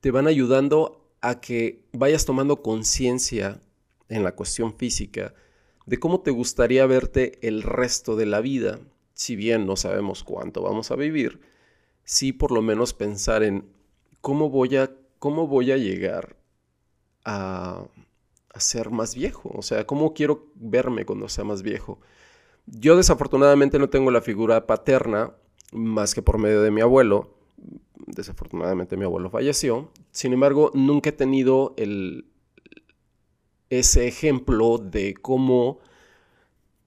te 0.00 0.10
van 0.10 0.26
ayudando 0.26 1.10
a 1.20 1.40
que 1.40 1.84
vayas 1.92 2.24
tomando 2.24 2.62
conciencia 2.62 3.60
en 4.08 4.24
la 4.24 4.34
cuestión 4.34 4.74
física 4.74 5.34
de 5.86 5.98
cómo 5.98 6.20
te 6.20 6.30
gustaría 6.30 6.86
verte 6.86 7.38
el 7.46 7.62
resto 7.62 8.16
de 8.16 8.26
la 8.26 8.40
vida. 8.40 8.80
Si 9.14 9.36
bien 9.36 9.66
no 9.66 9.76
sabemos 9.76 10.24
cuánto 10.24 10.62
vamos 10.62 10.90
a 10.90 10.96
vivir, 10.96 11.40
sí 12.04 12.32
por 12.32 12.52
lo 12.52 12.62
menos 12.62 12.94
pensar 12.94 13.42
en 13.42 13.66
cómo 14.22 14.48
voy 14.48 14.76
a, 14.76 14.90
cómo 15.18 15.46
voy 15.46 15.72
a 15.72 15.76
llegar 15.76 16.36
a, 17.26 17.84
a 18.54 18.60
ser 18.60 18.90
más 18.90 19.14
viejo. 19.14 19.50
O 19.54 19.60
sea, 19.60 19.86
cómo 19.86 20.14
quiero 20.14 20.46
verme 20.54 21.04
cuando 21.04 21.28
sea 21.28 21.44
más 21.44 21.62
viejo. 21.62 22.00
Yo 22.64 22.96
desafortunadamente 22.96 23.78
no 23.78 23.90
tengo 23.90 24.10
la 24.10 24.22
figura 24.22 24.66
paterna 24.66 25.34
más 25.72 26.14
que 26.14 26.22
por 26.22 26.38
medio 26.38 26.62
de 26.62 26.70
mi 26.70 26.80
abuelo, 26.80 27.34
desafortunadamente 28.06 28.96
mi 28.96 29.04
abuelo 29.04 29.30
falleció. 29.30 29.90
Sin 30.10 30.32
embargo, 30.32 30.70
nunca 30.74 31.10
he 31.10 31.12
tenido 31.12 31.74
el, 31.76 32.26
ese 33.70 34.06
ejemplo 34.06 34.78
de 34.78 35.14
cómo, 35.14 35.80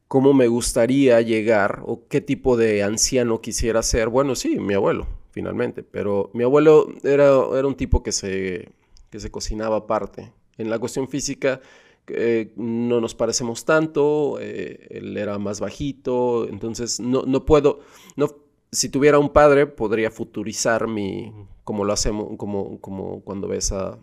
cómo 0.08 0.34
me 0.34 0.48
gustaría 0.48 1.20
llegar 1.22 1.82
o 1.86 2.08
qué 2.08 2.22
tipo 2.22 2.58
de 2.58 2.84
anciano 2.84 3.42
quisiera 3.42 3.82
ser. 3.84 4.10
Bueno, 4.10 4.36
sí, 4.36 4.60
mi 4.60 4.76
abuelo, 4.76 5.08
finalmente, 5.36 5.84
pero 5.84 6.32
mi 6.34 6.46
abuelo 6.46 6.88
era, 7.04 7.26
era 7.26 7.68
un 7.68 7.76
tipo 7.76 8.02
que 8.02 8.14
se, 8.14 8.70
que 9.10 9.20
se 9.20 9.30
cocinaba 9.30 9.76
aparte. 9.76 10.32
En 10.58 10.70
la 10.70 10.80
cuestión 10.80 11.10
física 11.10 11.60
eh, 12.08 12.54
no 12.56 13.02
nos 13.02 13.16
parecemos 13.16 13.66
tanto, 13.66 14.38
eh, 14.40 14.88
él 14.90 15.18
era 15.18 15.38
más 15.38 15.60
bajito, 15.60 16.48
entonces 16.48 17.02
no, 17.02 17.24
no 17.24 17.44
puedo, 17.44 17.82
no, 18.16 18.30
si 18.72 18.88
tuviera 18.88 19.20
un 19.20 19.28
padre, 19.28 19.68
podría 19.68 20.10
futurizar 20.10 20.88
mi, 20.88 21.34
como 21.66 21.84
lo 21.84 21.92
hacemos, 21.92 22.38
como, 22.38 22.80
como 22.80 23.20
cuando 23.20 23.50
ves 23.50 23.74
a, 23.74 24.00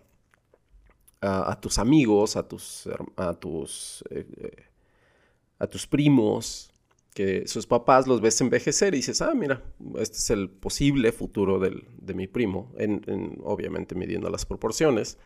a, 1.19 1.59
tus 1.59 1.79
amigos, 1.79 2.37
a 2.37 2.47
tus, 2.47 2.87
a 3.15 3.33
tus, 3.33 4.03
eh, 4.11 4.67
a 5.57 5.65
tus 5.65 5.87
primos, 5.87 6.72
que 7.13 7.47
sus 7.47 7.67
papás 7.67 8.07
los 8.07 8.21
ves 8.21 8.41
envejecer 8.41 8.93
y 8.93 8.97
dices, 8.97 9.21
ah, 9.21 9.33
mira, 9.35 9.63
este 9.97 10.17
es 10.17 10.29
el 10.29 10.49
posible 10.49 11.11
futuro 11.11 11.59
del, 11.59 11.87
de 11.97 12.13
mi 12.13 12.27
primo, 12.27 12.73
en, 12.77 13.39
obviamente 13.43 13.95
midiendo 13.95 14.29
las 14.29 14.45
proporciones. 14.45 15.17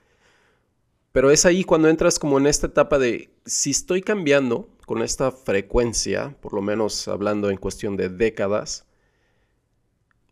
Pero 1.11 1.31
es 1.31 1.45
ahí 1.45 1.63
cuando 1.63 1.89
entras 1.89 2.19
como 2.19 2.37
en 2.37 2.47
esta 2.47 2.67
etapa 2.67 2.99
de, 2.99 3.33
si 3.45 3.71
estoy 3.71 4.01
cambiando 4.01 4.69
con 4.85 5.01
esta 5.01 5.31
frecuencia, 5.31 6.37
por 6.41 6.53
lo 6.53 6.61
menos 6.61 7.07
hablando 7.07 7.49
en 7.49 7.57
cuestión 7.57 7.97
de 7.97 8.09
décadas, 8.09 8.85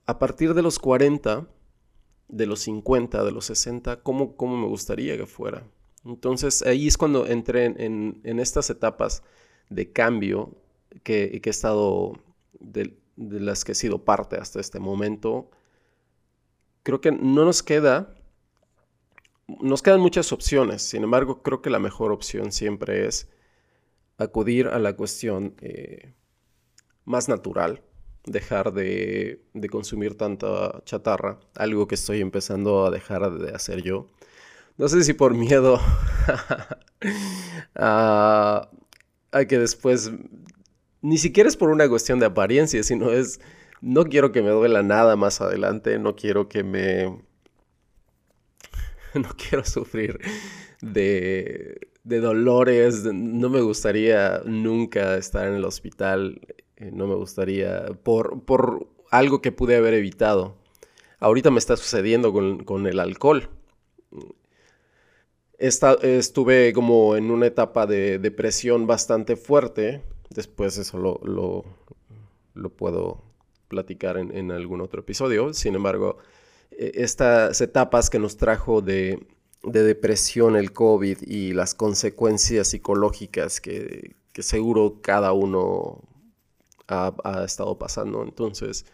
a 0.06 0.20
partir 0.20 0.54
de 0.54 0.62
los 0.62 0.78
40, 0.80 1.48
de 2.28 2.46
los 2.46 2.60
50, 2.62 3.24
de 3.24 3.32
los 3.32 3.46
60, 3.46 4.02
¿cómo, 4.04 4.36
cómo 4.36 4.58
me 4.58 4.68
gustaría 4.68 5.18
que 5.18 5.26
fuera? 5.26 5.68
Entonces 6.06 6.62
ahí 6.62 6.88
es 6.88 6.98
cuando 6.98 7.26
entré 7.26 7.66
en, 7.66 8.40
estas 8.40 8.70
etapas 8.70 9.24
de 9.70 9.92
cambio 9.92 10.56
que, 11.04 11.42
he 11.44 11.50
estado, 11.50 12.14
de, 12.60 12.98
de, 13.16 13.40
las 13.40 13.64
que 13.64 13.74
he 13.74 13.76
sido 13.76 14.04
parte 14.06 14.38
hasta 14.38 14.60
este 14.60 14.80
momento. 14.80 15.50
Creo 16.84 17.02
que 17.02 17.12
no 17.12 17.46
nos 17.46 17.64
queda, 17.64 18.16
nos 19.48 19.82
quedan 19.82 20.00
muchas 20.00 20.32
opciones, 20.32 20.82
sin 20.82 21.04
embargo 21.04 21.42
creo 21.42 21.62
que 21.62 21.70
la 21.70 21.80
mejor 21.80 22.12
opción 22.12 22.52
siempre 22.52 23.08
es 23.08 23.30
acudir 24.18 24.68
a 24.68 24.80
la 24.80 24.96
cuestión 24.96 25.56
eh, 25.62 26.14
más 27.06 27.30
natural, 27.30 27.82
dejar 28.26 28.74
de, 28.74 29.42
consumir 29.70 30.18
tanta 30.18 30.84
chatarra, 30.86 31.40
algo 31.56 31.88
que 31.88 31.96
estoy 31.96 32.22
empezando 32.22 32.86
a 32.86 32.92
dejar 32.92 33.32
de 33.32 33.52
hacer 33.52 33.82
yo. 33.84 34.08
No 34.78 34.90
sé 34.90 35.04
si 35.04 35.14
por 35.14 35.34
miedo 35.34 35.80
a, 37.76 38.70
que 39.48 39.60
después, 39.60 40.12
ni 41.06 41.18
siquiera 41.18 41.50
es 41.50 41.58
por 41.58 41.70
una 41.70 41.88
cuestión 41.88 42.20
de 42.20 42.26
apariencia, 42.26 42.84
sino 42.84 43.12
es, 43.12 43.40
no 43.82 44.06
quiero 44.06 44.32
que 44.32 44.42
me 44.42 44.50
duela 44.50 44.84
nada 44.84 45.16
más 45.16 45.42
adelante, 45.42 46.00
no 46.00 46.16
quiero 46.16 46.50
que 46.50 46.64
me, 46.64 47.06
no 49.14 49.30
quiero 49.38 49.64
sufrir 49.66 50.20
de, 50.82 51.90
de 52.04 52.20
dolores, 52.20 53.04
no 53.06 53.50
me 53.50 53.62
gustaría 53.62 54.42
nunca 54.46 55.18
estar 55.18 55.48
en 55.48 55.56
el 55.56 55.66
hospital 55.66 56.42
eh, 56.78 56.92
no 56.92 57.08
me 57.08 57.16
gustaría, 57.16 57.86
por, 58.04 58.44
por 58.44 58.88
algo 59.12 59.42
que 59.42 59.52
pude 59.52 59.76
haber 59.78 59.94
evitado. 59.94 60.58
Ahorita 61.20 61.52
me 61.52 61.60
está 61.60 61.78
sucediendo 61.78 62.34
con, 62.34 62.88
el 62.88 63.00
alcohol. 63.00 63.50
estuve 65.58 66.74
como 66.74 67.16
en 67.16 67.32
una 67.32 67.48
etapa 67.48 67.88
de 67.88 68.20
depresión 68.20 68.88
bastante 68.88 69.36
fuerte. 69.38 70.04
Después 70.30 70.78
eso 70.78 70.98
lo, 70.98 71.20
lo, 72.54 72.70
puedo 72.70 73.24
platicar 73.68 74.18
en, 74.18 74.52
algún 74.52 74.82
otro 74.82 75.02
episodio. 75.02 75.54
Sin 75.54 75.76
embargo, 75.76 76.18
e, 76.72 76.92
estas 76.96 77.62
etapas 77.62 78.10
que 78.10 78.20
nos 78.20 78.38
trajo 78.38 78.82
de, 78.82 79.26
de 79.64 79.84
depresión 79.84 80.56
el 80.56 80.72
COVID 80.72 81.20
y 81.22 81.54
las 81.54 81.76
consecuencias 81.76 82.70
psicológicas 82.70 83.62
que, 83.62 84.16
que 84.34 84.44
seguro 84.44 85.00
cada 85.02 85.32
uno 85.34 86.02
ha, 86.88 87.44
estado 87.46 87.78
pasando. 87.78 88.24
Entonces, 88.24 88.86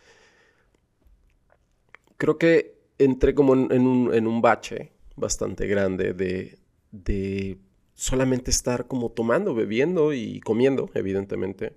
creo 2.18 2.38
que 2.38 2.80
entré 2.98 3.34
como 3.34 3.54
en, 3.54 3.88
un, 3.88 4.42
bache 4.42 4.92
bastante 5.16 5.68
grande 5.68 6.14
de, 6.14 6.60
de 6.92 7.58
solamente 8.02 8.50
estar 8.50 8.88
como 8.88 9.12
tomando, 9.12 9.54
bebiendo 9.54 10.12
y 10.12 10.40
comiendo, 10.40 10.90
evidentemente. 10.96 11.76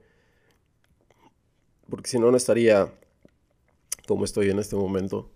Porque 1.90 2.08
si 2.08 2.18
no, 2.18 2.30
no 2.30 2.36
estaría 2.38 2.90
como 4.08 4.24
estoy 4.24 4.48
en 4.48 4.58
este 4.58 4.74
momento. 4.74 5.30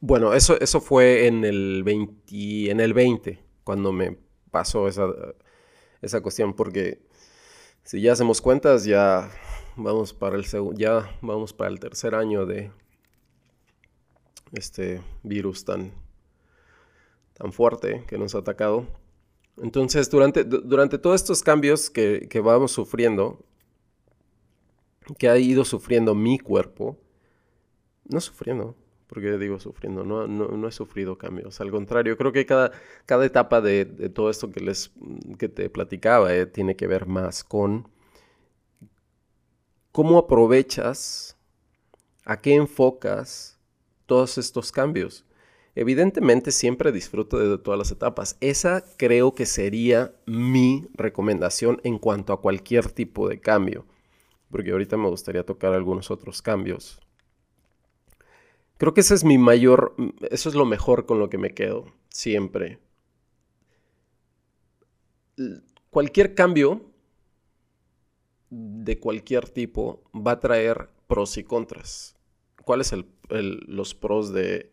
Bueno, 0.00 0.32
eso, 0.32 0.58
eso 0.58 0.80
fue 0.80 1.26
en 1.26 1.44
el 1.44 1.82
20, 1.84 2.70
en 2.70 2.80
el 2.80 2.94
20, 2.94 3.44
cuando 3.62 3.92
me 3.92 4.16
pasó 4.50 4.88
esa, 4.88 5.06
esa 6.00 6.22
cuestión, 6.22 6.54
porque 6.54 7.02
si 7.84 8.00
ya 8.00 8.12
hacemos 8.12 8.40
cuentas, 8.40 8.86
ya 8.86 9.30
vamos 9.76 10.14
para 10.14 10.36
el 10.36 10.46
ya 10.76 11.14
vamos 11.20 11.52
para 11.52 11.68
el 11.70 11.78
tercer 11.78 12.14
año 12.14 12.46
de 12.46 12.72
este 14.52 15.02
virus 15.22 15.66
tan, 15.66 15.92
tan 17.34 17.52
fuerte 17.52 18.04
que 18.06 18.16
nos 18.16 18.34
ha 18.34 18.38
atacado. 18.38 18.86
Entonces, 19.58 20.10
durante, 20.10 20.44
durante 20.44 20.98
todos 20.98 21.20
estos 21.20 21.42
cambios 21.42 21.88
que, 21.88 22.28
que, 22.28 22.40
vamos 22.40 22.72
sufriendo, 22.72 23.44
que 25.18 25.28
ha 25.28 25.38
ido 25.38 25.64
sufriendo 25.64 26.14
mi 26.14 26.38
cuerpo, 26.38 26.98
no 28.08 28.20
sufriendo, 28.20 28.76
porque 29.06 29.38
digo 29.38 29.58
sufriendo, 29.60 30.04
no, 30.04 30.26
no, 30.26 30.68
he 30.68 30.72
sufrido 30.72 31.16
cambios. 31.16 31.60
Al 31.60 31.70
contrario, 31.70 32.16
creo 32.16 32.32
que 32.32 32.44
cada, 32.44 32.72
cada 33.06 33.24
etapa 33.24 33.60
de, 33.60 33.84
todo 34.10 34.30
esto 34.30 34.50
que, 34.50 34.60
les, 34.60 34.92
que 35.38 35.48
te 35.48 35.70
platicaba 35.70 36.34
eh, 36.34 36.46
tiene 36.46 36.76
que 36.76 36.86
ver 36.86 37.06
más 37.06 37.44
con 37.44 37.88
cómo 39.92 40.18
aprovechas, 40.18 41.38
a 42.24 42.40
qué 42.40 42.54
enfocas 42.54 43.58
todos 44.06 44.38
estos 44.38 44.72
cambios. 44.72 45.24
Evidentemente 45.78 46.52
siempre 46.52 46.90
disfruto 46.90 47.36
de 47.36 47.58
todas 47.58 47.78
las 47.78 47.90
etapas. 47.90 48.38
Esa 48.40 48.82
creo 48.96 49.34
que 49.34 49.44
sería 49.44 50.16
mi 50.24 50.88
recomendación 50.94 51.82
en 51.84 51.98
cuanto 51.98 52.32
a 52.32 52.40
cualquier 52.40 52.90
tipo 52.90 53.28
de 53.28 53.40
cambio. 53.40 53.84
Porque 54.50 54.70
ahorita 54.70 54.96
me 54.96 55.10
gustaría 55.10 55.44
tocar 55.44 55.74
algunos 55.74 56.10
otros 56.10 56.40
cambios. 56.40 56.98
Creo 58.78 58.94
que 58.94 59.02
ese 59.02 59.14
es 59.14 59.24
mi 59.24 59.36
mayor, 59.36 59.94
eso 60.30 60.48
es 60.48 60.54
lo 60.54 60.64
mejor 60.64 61.04
con 61.04 61.18
lo 61.18 61.28
que 61.28 61.36
me 61.36 61.52
quedo, 61.52 61.92
siempre. 62.08 62.78
Cualquier 65.90 66.34
cambio 66.34 66.90
de 68.48 68.98
cualquier 68.98 69.50
tipo 69.50 70.02
va 70.14 70.32
a 70.32 70.40
traer 70.40 70.88
pros 71.06 71.36
y 71.36 71.44
contras. 71.44 72.16
¿Cuáles 72.64 72.86
son 72.86 73.06
los 73.28 73.94
pros 73.94 74.32
de, 74.32 74.72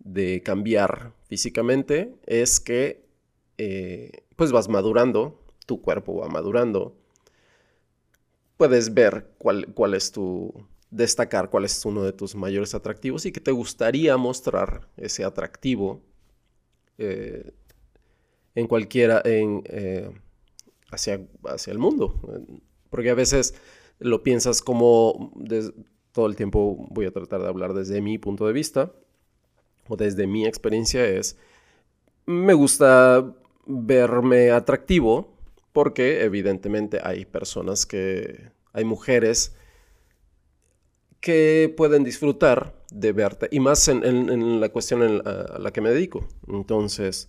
de 0.00 0.42
cambiar 0.42 1.12
físicamente 1.28 2.14
es 2.26 2.58
que 2.58 3.04
eh, 3.58 4.24
pues 4.36 4.52
vas 4.52 4.68
madurando, 4.68 5.40
tu 5.66 5.80
cuerpo 5.80 6.16
va 6.16 6.28
madurando, 6.28 6.96
puedes 8.56 8.92
ver 8.92 9.30
cuál, 9.38 9.72
cuál 9.74 9.94
es 9.94 10.10
tu, 10.12 10.52
destacar 10.90 11.50
cuál 11.50 11.64
es 11.64 11.84
uno 11.84 12.02
de 12.02 12.12
tus 12.12 12.34
mayores 12.34 12.74
atractivos 12.74 13.24
y 13.26 13.32
que 13.32 13.40
te 13.40 13.52
gustaría 13.52 14.16
mostrar 14.16 14.88
ese 14.96 15.24
atractivo 15.24 16.02
eh, 16.98 17.52
en 18.54 18.66
cualquiera, 18.66 19.22
en, 19.24 19.62
eh, 19.66 20.10
hacia, 20.90 21.26
hacia 21.44 21.72
el 21.72 21.78
mundo. 21.78 22.20
Porque 22.90 23.10
a 23.10 23.14
veces 23.14 23.54
lo 23.98 24.22
piensas 24.22 24.62
como, 24.62 25.32
todo 26.12 26.26
el 26.26 26.36
tiempo 26.36 26.88
voy 26.90 27.06
a 27.06 27.12
tratar 27.12 27.42
de 27.42 27.48
hablar 27.48 27.74
desde 27.74 28.00
mi 28.00 28.18
punto 28.18 28.46
de 28.46 28.52
vista, 28.52 28.92
o 29.88 29.96
desde 29.96 30.26
mi 30.26 30.46
experiencia 30.46 31.04
es, 31.04 31.36
me 32.26 32.54
gusta 32.54 33.34
verme 33.66 34.50
atractivo 34.50 35.36
porque 35.72 36.24
evidentemente 36.24 37.00
hay 37.02 37.24
personas 37.24 37.86
que, 37.86 38.50
hay 38.72 38.84
mujeres 38.84 39.54
que 41.20 41.72
pueden 41.76 42.02
disfrutar 42.02 42.74
de 42.90 43.12
verte, 43.12 43.48
y 43.50 43.60
más 43.60 43.86
en, 43.88 44.60
la 44.60 44.68
cuestión 44.70 45.22
a 45.24 45.58
la 45.58 45.70
que 45.70 45.80
me 45.80 45.90
dedico. 45.90 46.26
Entonces, 46.48 47.28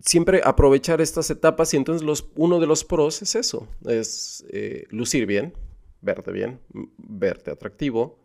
siempre 0.00 0.40
aprovechar 0.44 1.00
estas 1.00 1.30
etapas 1.30 1.74
y 1.74 1.76
entonces 1.76 2.24
uno 2.36 2.60
de 2.60 2.66
los 2.66 2.84
pros 2.84 3.22
es 3.22 3.34
eso, 3.34 3.68
es 3.86 4.44
eh, 4.50 4.86
lucir 4.90 5.26
bien, 5.26 5.54
verte 6.00 6.30
bien, 6.30 6.60
verte 6.98 7.50
atractivo, 7.50 8.18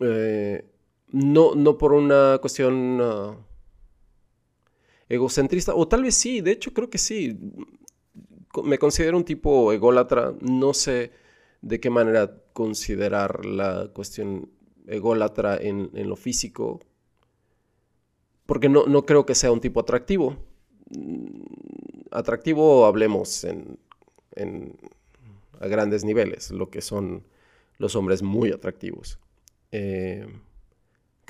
eh, 0.00 0.64
no, 1.12 1.54
no 1.54 1.78
por 1.78 1.92
una 1.92 2.38
cuestión 2.40 2.98
ah, 3.00 3.36
egocentrista, 5.08 5.74
o 5.74 5.86
tal 5.88 6.04
vez 6.04 6.14
sí, 6.14 6.40
de 6.40 6.52
hecho 6.52 6.72
creo 6.72 6.88
que 6.90 6.98
sí. 6.98 7.38
Me 8.64 8.78
considero 8.78 9.16
un 9.16 9.24
tipo 9.24 9.72
ególatra, 9.72 10.34
no 10.40 10.74
sé 10.74 11.12
de 11.62 11.78
qué 11.78 11.90
manera 11.90 12.42
considerar 12.52 13.44
la 13.44 13.90
cuestión 13.92 14.50
ególatra 14.86 15.56
en, 15.56 15.90
lo 16.08 16.16
físico, 16.16 16.80
porque 18.46 18.68
no, 18.68 18.86
no, 18.86 19.06
creo 19.06 19.24
que 19.24 19.34
sea 19.34 19.52
un 19.52 19.60
tipo 19.60 19.80
atractivo. 19.80 20.36
Mm, 20.90 21.42
atractivo 22.10 22.86
hablemos 22.86 23.44
en, 23.44 23.78
a 25.60 25.66
grandes 25.68 26.04
niveles, 26.04 26.50
lo 26.50 26.70
que 26.70 26.80
son 26.80 27.24
los 27.78 27.94
hombres 27.94 28.22
muy 28.22 28.50
atractivos. 28.50 29.20
Eh, 29.70 30.26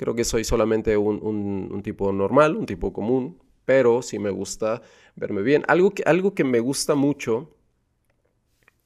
Creo 0.01 0.15
que 0.15 0.23
soy 0.23 0.43
solamente 0.43 0.97
un, 0.97 1.79
tipo 1.83 2.11
normal, 2.11 2.55
un 2.55 2.65
tipo 2.65 2.91
común, 2.91 3.39
pero 3.65 4.01
sí 4.01 4.17
me 4.17 4.31
gusta 4.31 4.81
verme 5.15 5.43
bien. 5.43 5.63
Algo 5.67 5.91
que, 5.91 6.01
algo 6.07 6.33
que 6.33 6.43
me 6.43 6.59
gusta 6.59 6.95
mucho 6.95 7.55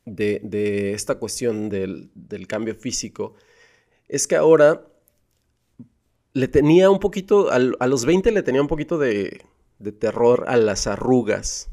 de, 0.03 0.91
esta 0.93 1.15
cuestión 1.15 1.69
del, 1.69 2.11
cambio 2.49 2.75
físico 2.75 3.33
es 4.09 4.27
que 4.27 4.35
ahora 4.35 4.87
le 6.33 6.49
tenía 6.49 6.89
un 6.89 6.99
poquito, 6.99 7.49
a, 7.49 7.59
los 7.59 8.03
20 8.03 8.33
le 8.33 8.43
tenía 8.43 8.61
un 8.61 8.67
poquito 8.67 8.97
de, 8.97 9.41
de 9.79 9.93
terror 9.93 10.43
a 10.49 10.57
las 10.57 10.85
arrugas. 10.85 11.69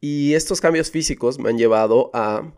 Y 0.00 0.32
estos 0.32 0.62
cambios 0.62 0.90
físicos 0.90 1.38
me 1.38 1.50
han 1.50 1.58
llevado 1.58 2.10
a 2.14 2.50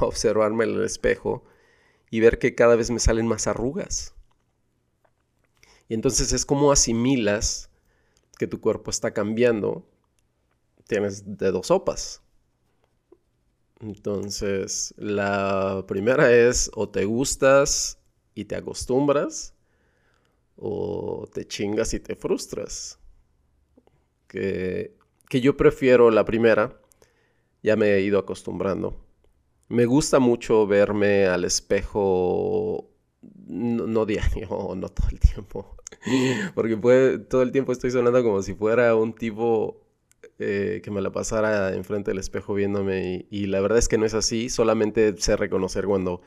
observarme 0.00 0.64
en 0.64 0.70
el 0.70 0.82
espejo 0.82 1.44
y 2.10 2.20
ver 2.20 2.38
que 2.38 2.54
cada 2.54 2.76
vez 2.76 2.90
me 2.90 3.00
salen 3.00 3.26
más 3.26 3.46
arrugas. 3.46 4.14
Y 5.88 5.94
entonces 5.94 6.32
es 6.32 6.44
como 6.44 6.70
asimilas 6.70 7.70
que 8.38 8.46
tu 8.46 8.60
cuerpo 8.60 8.90
está 8.90 9.12
cambiando. 9.12 9.86
Tienes 10.86 11.36
de 11.36 11.50
dos 11.50 11.68
sopas. 11.68 12.22
Entonces, 13.80 14.92
la 14.96 15.84
primera 15.86 16.32
es 16.32 16.70
o 16.74 16.88
te 16.88 17.04
gustas 17.04 17.98
y 18.34 18.44
te 18.46 18.56
acostumbras 18.56 19.54
o 20.56 21.28
te 21.32 21.46
chingas 21.46 21.94
y 21.94 22.00
te 22.00 22.16
frustras. 22.16 22.98
Que, 24.26 24.96
que 25.28 25.40
yo 25.40 25.56
prefiero 25.56 26.10
la 26.10 26.24
primera. 26.24 26.80
Ya 27.62 27.76
me 27.76 27.94
he 27.94 28.00
ido 28.02 28.18
acostumbrando. 28.18 29.07
Me 29.68 29.84
gusta 29.84 30.18
mucho 30.18 30.66
verme 30.66 31.26
al 31.26 31.44
espejo, 31.44 32.88
no, 33.46 34.06
diario, 34.06 34.48
no 34.76 34.88
todo 34.88 35.08
el 35.10 35.20
tiempo, 35.20 35.76
porque 36.54 36.76
todo 37.28 37.42
el 37.42 37.52
tiempo 37.52 37.72
estoy 37.72 37.90
sonando 37.90 38.22
como 38.22 38.40
si 38.42 38.54
fuera 38.54 38.94
un 38.94 39.12
tipo 39.14 39.82
eh, 40.38 40.80
que 40.82 40.90
me 40.90 41.02
la 41.02 41.10
pasara 41.12 41.74
enfrente 41.74 42.10
del 42.10 42.18
espejo 42.18 42.54
viéndome 42.54 43.26
y, 43.30 43.46
la 43.46 43.60
verdad 43.60 43.78
es 43.78 43.88
que 43.88 43.98
no 43.98 44.06
es 44.06 44.14
así, 44.14 44.48
solamente 44.48 45.14
sé 45.18 45.36
reconocer 45.36 45.84
cuando, 45.84 46.22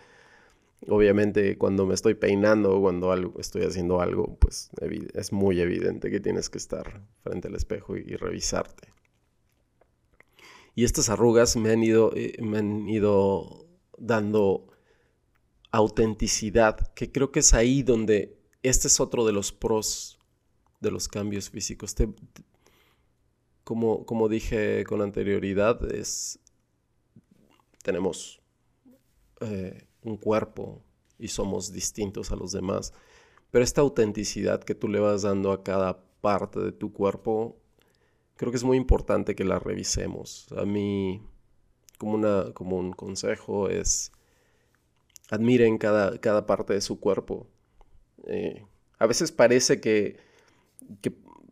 obviamente 0.88 1.58
cuando 1.58 1.88
me 1.88 1.96
estoy 1.96 2.14
peinando 2.14 2.78
o 2.78 2.82
cuando 2.82 3.12
algo, 3.12 3.40
estoy 3.40 3.64
haciendo 3.64 4.02
algo, 4.02 4.38
pues 4.40 4.70
es 5.14 5.32
muy 5.32 5.62
evidente 5.62 6.12
que 6.12 6.20
tienes 6.20 6.50
que 6.50 6.60
estar 6.60 7.02
frente 7.24 7.48
al 7.48 7.56
espejo 7.56 7.98
y 7.98 8.16
revisarte. 8.18 9.01
Y 10.76 10.86
estas 10.86 11.10
arrugas 11.10 11.56
me 11.58 11.72
han 11.72 11.84
ido, 11.84 12.12
eh, 12.16 12.38
me 12.42 12.60
han 12.60 12.88
ido 12.88 13.68
dando 13.98 14.68
autenticidad, 15.72 16.94
que 16.94 17.12
creo 17.12 17.32
que 17.32 17.40
es 17.40 17.54
ahí 17.54 17.84
donde 17.84 18.38
este 18.64 18.88
es 18.88 19.00
otro 19.00 19.26
de 19.26 19.34
los 19.34 19.52
pros 19.52 20.20
de 20.82 20.92
los 20.92 21.08
cambios 21.08 21.50
físicos. 21.50 21.96
como, 23.64 24.06
como 24.06 24.28
dije 24.28 24.84
con 24.86 25.02
anterioridad, 25.02 25.92
es, 25.94 26.40
tenemos 27.84 28.42
eh, 29.40 29.88
un 30.04 30.18
cuerpo 30.18 30.84
y 31.20 31.28
somos 31.28 31.72
distintos 31.72 32.32
a 32.32 32.36
los 32.36 32.52
demás, 32.52 32.94
pero 33.52 33.64
esta 33.64 33.82
autenticidad 33.82 34.64
que 34.64 34.76
tú 34.76 34.88
le 34.88 35.00
vas 35.00 35.22
dando 35.22 35.52
a 35.52 35.64
cada 35.64 36.04
parte 36.22 36.60
de 36.60 36.72
tu 36.72 36.92
cuerpo 36.92 37.61
creo 38.42 38.50
que 38.50 38.58
es 38.58 38.64
muy 38.64 38.78
importante 38.78 39.36
que 39.36 39.44
la 39.44 39.60
revisemos. 39.60 40.48
A 40.58 40.66
mí, 40.66 41.22
como, 42.00 42.16
una, 42.16 42.52
como 42.56 42.76
un 42.76 42.92
consejo, 42.92 43.70
es 43.70 44.12
admiren 45.30 45.78
cada, 45.78 46.18
cada 46.20 46.48
parte 46.48 46.74
de 46.74 46.82
su 46.82 47.00
cuerpo. 47.00 47.46
Eh, 48.26 48.66
a 48.98 49.06
veces 49.06 49.32
parece 49.32 49.80
que, 49.80 50.18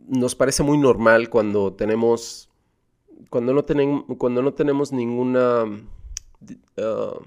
nos 0.08 0.34
parece 0.34 0.64
muy 0.64 0.80
normal 0.80 1.30
cuando 1.30 1.74
tenemos, 1.74 2.50
cuando 3.30 3.54
no, 3.54 3.64
cuando 4.18 4.42
no 4.42 4.56
tenemos 4.56 4.92
ninguna 4.92 5.66
ah, 6.78 7.20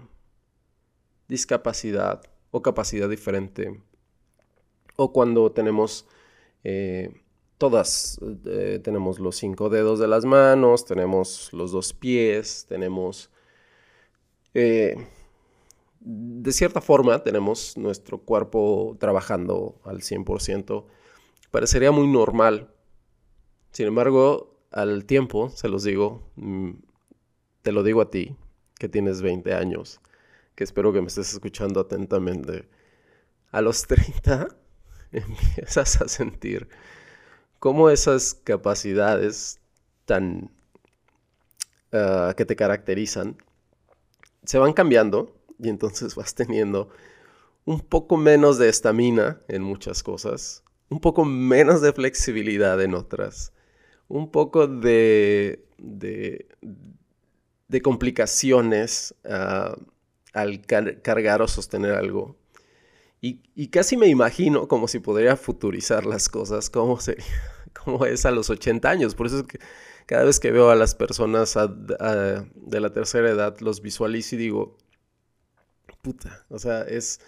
discapacidad 1.29 2.21
o 2.51 2.63
capacidad 2.63 3.09
diferente, 3.09 3.81
o 4.97 5.13
cuando 5.13 5.53
tenemos 5.53 6.09
eh, 6.65 7.22
todas 7.63 8.19
eh, 8.47 8.81
tenemos 8.83 9.21
los 9.21 9.37
cinco 9.37 9.69
dedos 9.69 10.01
de 10.01 10.09
las 10.09 10.25
manos, 10.25 10.85
tenemos 10.85 11.53
los 11.53 11.71
dos 11.71 11.95
pies, 11.95 12.67
tenemos... 12.69 13.31
Eh, 14.53 14.97
de 16.01 16.51
cierta 16.51 16.81
forma 16.81 17.23
tenemos 17.23 17.77
nuestro 17.77 18.19
cuerpo 18.19 18.97
trabajando 18.99 19.81
al 19.85 20.01
100%. 20.01 20.87
Parecería 21.53 21.93
muy 21.93 22.09
normal. 22.09 22.75
Sin 23.71 23.87
embargo, 23.87 24.59
al 24.73 25.05
tiempo, 25.05 25.49
se 25.49 25.69
los 25.69 25.85
digo, 25.85 26.33
mm, 26.35 26.71
te 27.63 27.71
lo 27.71 27.85
digo 27.85 28.01
a 28.01 28.11
ti, 28.11 28.35
que 28.77 28.89
tienes 28.89 29.23
20 29.23 29.55
años, 29.55 30.01
que 30.57 30.65
espero 30.65 30.93
que 30.93 31.01
me 31.01 31.07
estés 31.07 31.33
escuchando 31.33 31.79
atentamente. 31.79 32.69
A 33.53 33.61
los 33.61 33.87
30 33.87 34.49
empiezas 35.13 36.03
a 36.03 36.09
sentir 36.09 36.69
cómo 37.63 37.91
esas 37.91 38.35
capacidades 38.35 39.61
tan 40.05 40.51
ah, 41.93 42.35
que 42.37 42.45
te 42.45 42.57
caracterizan 42.57 43.37
se 44.43 44.59
van 44.59 44.73
cambiando 44.73 45.37
y 45.61 45.69
entonces 45.69 46.15
vas 46.17 46.35
teniendo 46.35 46.89
un 47.65 47.79
poco 47.79 48.17
menos 48.17 48.59
de 48.59 48.69
estamina 48.69 49.43
en 49.47 49.63
muchas 49.63 50.03
cosas, 50.03 50.65
un 50.89 50.99
poco 50.99 51.25
menos 51.25 51.81
de 51.83 51.93
flexibilidad 51.93 52.83
en 52.83 52.95
otras, 52.95 53.53
un 54.09 54.33
poco 54.33 54.67
de, 54.67 55.65
de, 55.79 56.49
complicaciones 57.81 59.15
ah, 59.25 59.77
al 60.33 60.63
cargar 60.67 61.43
o 61.43 61.47
sostener 61.47 61.95
algo. 61.95 62.37
Y, 63.25 63.69
casi 63.69 63.97
me 63.97 64.09
imagino 64.09 64.67
como 64.67 64.89
si 64.89 64.99
podría 64.99 65.37
futurizar 65.37 66.05
las 66.05 66.29
cosas, 66.29 66.69
cómo, 66.69 66.99
sería, 66.99 67.25
cómo 67.85 68.05
es 68.05 68.27
a 68.27 68.33
los 68.33 68.51
80 68.51 68.91
años. 68.91 69.15
Por 69.15 69.29
eso 69.29 69.39
es 69.39 69.45
que 69.45 69.61
cada 70.07 70.25
vez 70.25 70.41
que 70.41 70.51
veo 70.51 70.71
a 70.71 70.75
las 70.75 70.97
personas 70.97 71.55
de 71.55 72.81
la 72.81 72.93
tercera 72.93 73.31
edad, 73.31 73.57
los 73.61 73.81
visualizo 73.81 74.35
y 74.35 74.39
digo, 74.39 74.77
puta, 76.03 76.45
o 76.49 76.59
sea, 76.59 76.83
es 76.83 77.21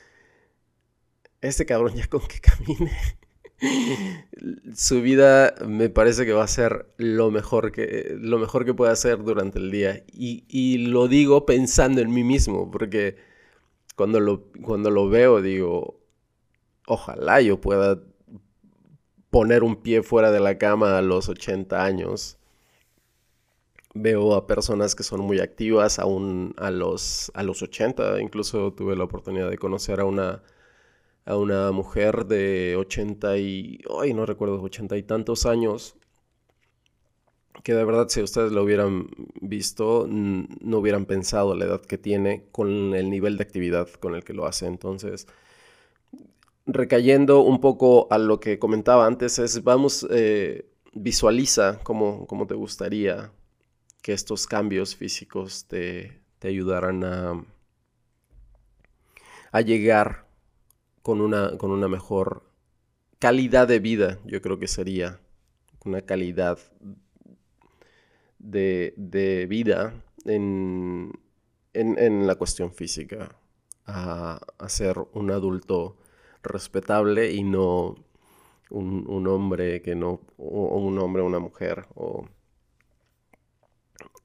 este 1.41 1.67
cabrón 1.67 1.95
ya 1.95 2.07
con 2.09 2.27
que 2.27 2.41
camine. 2.41 2.93
Su 4.75 5.01
vida 5.01 5.55
me 5.67 5.89
parece 5.89 6.27
que 6.27 6.33
va 6.33 6.45
a 6.45 6.49
ser 6.49 6.87
lo 6.97 7.31
mejor 7.31 7.73
que, 7.73 8.17
lo 8.19 8.39
mejor 8.39 8.65
que 8.65 8.75
puede 8.75 8.93
hacer 8.93 9.23
durante 9.23 9.59
el 9.59 9.71
día. 9.71 10.05
Y, 10.13 10.79
lo 10.89 11.09
digo 11.09 11.47
pensando 11.47 12.01
en 12.01 12.13
mí 12.13 12.25
mismo, 12.25 12.71
porque 12.71 13.17
cuando 13.97 14.21
lo, 14.21 14.45
cuando 14.63 14.91
lo 14.91 15.09
veo 15.09 15.43
digo, 15.43 16.01
ojalá 16.87 17.41
yo 17.41 17.61
pueda 17.61 18.01
poner 19.31 19.63
un 19.65 19.77
pie 19.83 20.03
fuera 20.03 20.31
de 20.31 20.41
la 20.41 20.59
cama 20.59 20.99
a 20.99 21.03
los 21.03 21.29
80 21.29 21.85
años 21.85 22.39
veo 23.95 24.35
a 24.35 24.47
personas 24.47 24.95
que 24.95 25.05
son 25.05 25.21
muy 25.21 25.41
activas 25.41 25.99
aún 25.99 26.55
a 26.59 26.71
los, 26.71 27.31
a 27.35 27.43
los 27.43 27.63
80. 27.63 28.21
Incluso 28.21 28.73
tuve 28.73 28.97
la 28.97 29.05
oportunidad 29.05 29.49
de 29.49 29.59
conocer 29.59 30.01
a 30.01 30.05
una, 30.05 30.43
a 31.25 31.37
una 31.37 31.71
mujer 31.73 32.27
de 32.27 32.77
80 32.77 33.39
y... 33.39 33.81
Ay, 34.01 34.13
no 34.13 34.27
recuerdo, 34.27 34.61
80 34.61 34.97
y 34.97 35.03
tantos 35.05 35.47
años. 35.47 35.97
Que 37.65 37.75
de 37.75 37.85
verdad 37.85 38.09
si 38.09 38.23
ustedes 38.23 38.53
lo 38.53 38.63
hubieran 38.63 39.09
visto, 39.41 40.07
no 40.09 40.79
hubieran 40.79 41.07
pensado 41.07 41.57
la 41.57 41.65
edad 41.65 41.81
que 41.81 41.99
tiene 41.99 42.45
con 42.53 42.95
el 42.95 43.11
nivel 43.11 43.37
de 43.37 43.43
actividad 43.43 43.89
con 43.89 44.15
el 44.15 44.23
que 44.23 44.35
lo 44.35 44.47
hace. 44.47 44.67
Entonces, 44.67 45.27
recayendo 46.67 47.41
un 47.41 47.61
poco 47.61 48.07
a 48.11 48.19
lo 48.19 48.39
que 48.39 48.59
comentaba 48.59 49.07
antes, 49.07 49.39
es 49.39 49.65
vamos, 49.65 50.07
eh, 50.11 50.71
visualiza 50.93 51.81
cómo, 51.83 52.27
cómo 52.27 52.47
te 52.47 52.55
gustaría 52.55 53.33
que 54.03 54.13
estos 54.13 54.47
cambios 54.47 54.95
físicos 54.95 55.67
te, 55.67 56.21
te 56.39 56.49
ayudaran 56.49 57.03
a, 57.05 57.45
a 59.53 59.61
llegar 59.63 60.27
con 61.03 61.23
una, 61.23 61.57
con 61.57 61.71
una 61.71 61.89
mejor 61.89 62.43
calidad 63.19 63.67
de 63.67 63.79
vida, 63.79 64.19
yo 64.27 64.43
creo 64.43 64.59
que 64.59 64.69
sería 64.69 65.21
una 65.85 66.03
calidad 66.03 66.59
de, 68.45 69.47
vida 69.49 69.95
en, 70.25 71.13
la 72.27 72.35
cuestión 72.37 72.73
física, 72.73 73.37
a, 73.87 74.41
ser 74.69 74.97
un 75.13 75.31
adulto 75.31 75.97
respetable 76.43 77.33
y 77.33 77.43
no 77.43 77.97
un, 78.71 79.27
hombre 79.27 79.83
que 79.83 79.95
no, 79.95 80.21
o 80.37 80.79
un 80.79 80.99
hombre 80.99 81.23
o 81.23 81.27
una 81.27 81.39
mujer, 81.39 81.87
o 81.95 82.27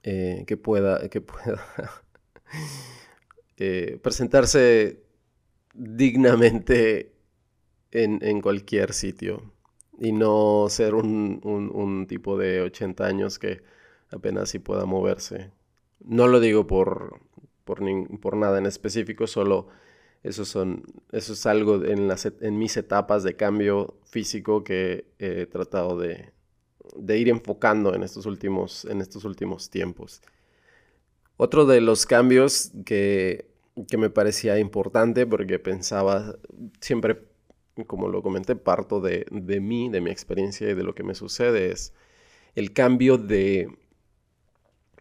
eh, 0.04 0.44
que 0.48 0.58
pueda, 0.58 1.10
que 1.10 1.22
pueda 1.22 1.62
eh, 3.58 4.00
presentarse 4.02 5.04
dignamente 5.74 7.14
en, 7.92 8.42
cualquier 8.42 8.94
sitio 8.94 9.54
y 10.00 10.12
no 10.12 10.68
ser 10.70 10.94
un, 10.96 12.06
tipo 12.08 12.38
de 12.38 12.62
80 12.62 13.06
años 13.06 13.40
que 13.40 13.62
apenas 14.12 14.50
si 14.50 14.60
pueda 14.60 14.86
moverse. 14.86 15.52
No 16.00 16.28
lo 16.28 16.40
digo 16.40 16.68
por, 16.68 17.20
por, 17.66 17.80
por 18.20 18.38
nada 18.38 18.58
en 18.58 18.66
específico, 18.66 19.28
solo 19.28 19.68
eso, 20.24 20.46
son, 20.46 20.84
eso 21.12 21.34
es 21.34 21.46
algo 21.46 21.84
en, 21.84 22.08
las, 22.08 22.26
en 22.42 22.58
mis 22.58 22.76
etapas 22.78 23.24
de 23.24 23.36
cambio 23.36 24.00
físico 24.06 24.64
que 24.64 25.06
he 25.20 25.46
tratado 25.46 25.98
de, 25.98 26.34
de 26.96 27.18
ir 27.18 27.30
enfocando 27.30 27.94
en 27.94 28.04
estos 28.04 28.26
últimos, 28.26 28.86
en 28.86 29.02
estos 29.02 29.24
últimos 29.26 29.70
tiempos. 29.70 30.22
Otro 31.38 31.66
de 31.66 31.82
los 31.82 32.06
cambios 32.06 32.72
que, 32.86 33.48
me 33.98 34.10
parecía 34.10 34.60
importante 34.60 35.26
porque 35.26 35.58
pensaba 35.58 36.36
siempre, 36.82 37.24
como 37.88 38.10
lo 38.10 38.22
comenté, 38.22 38.58
parto 38.58 39.00
de, 39.00 39.26
mí, 39.62 39.88
de 39.88 40.02
mi 40.02 40.12
experiencia 40.12 40.70
y 40.70 40.74
de 40.74 40.84
lo 40.84 40.94
que 40.94 41.04
me 41.04 41.16
sucede 41.16 41.72
es 41.72 41.94
el 42.56 42.74
cambio 42.74 43.18
de, 43.18 43.70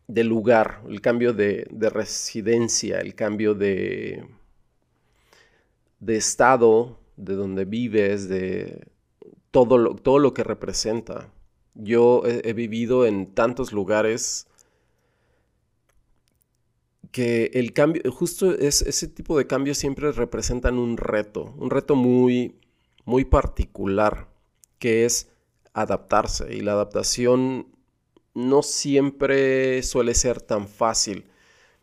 de 0.08 0.24
lugar, 0.24 0.82
el 0.88 1.00
cambio 1.00 1.34
de, 1.34 1.68
residencia, 1.92 2.98
el 3.00 3.14
cambio 3.14 3.54
de, 3.54 4.26
estado, 6.06 6.98
de 7.16 7.34
donde 7.34 7.66
vives, 7.66 8.28
de 8.28 8.88
todo 9.50 9.76
lo, 9.76 9.94
todo 9.94 10.18
lo 10.18 10.32
que 10.32 10.42
representa. 10.42 11.30
Yo 11.74 12.22
he, 12.24 12.52
vivido 12.54 13.06
en 13.06 13.34
tantos 13.34 13.72
lugares 13.72 14.48
que 17.12 17.50
el 17.54 17.72
cambio, 17.72 18.02
justo 18.10 18.52
es, 18.52 18.82
ese 18.82 19.08
tipo 19.08 19.36
de 19.36 19.46
cambios 19.46 19.76
siempre 19.76 20.10
representan 20.12 20.78
un 20.78 20.96
reto, 20.96 21.54
un 21.58 21.70
reto 21.70 21.96
muy, 21.96 22.56
muy 23.04 23.26
particular, 23.26 24.28
que 24.78 25.04
es 25.04 25.28
adaptarse. 25.74 26.54
Y 26.54 26.60
la 26.62 26.72
adaptación 26.72 27.77
no 28.38 28.62
siempre 28.62 29.82
suele 29.82 30.14
ser 30.14 30.40
tan 30.40 30.68
fácil. 30.68 31.24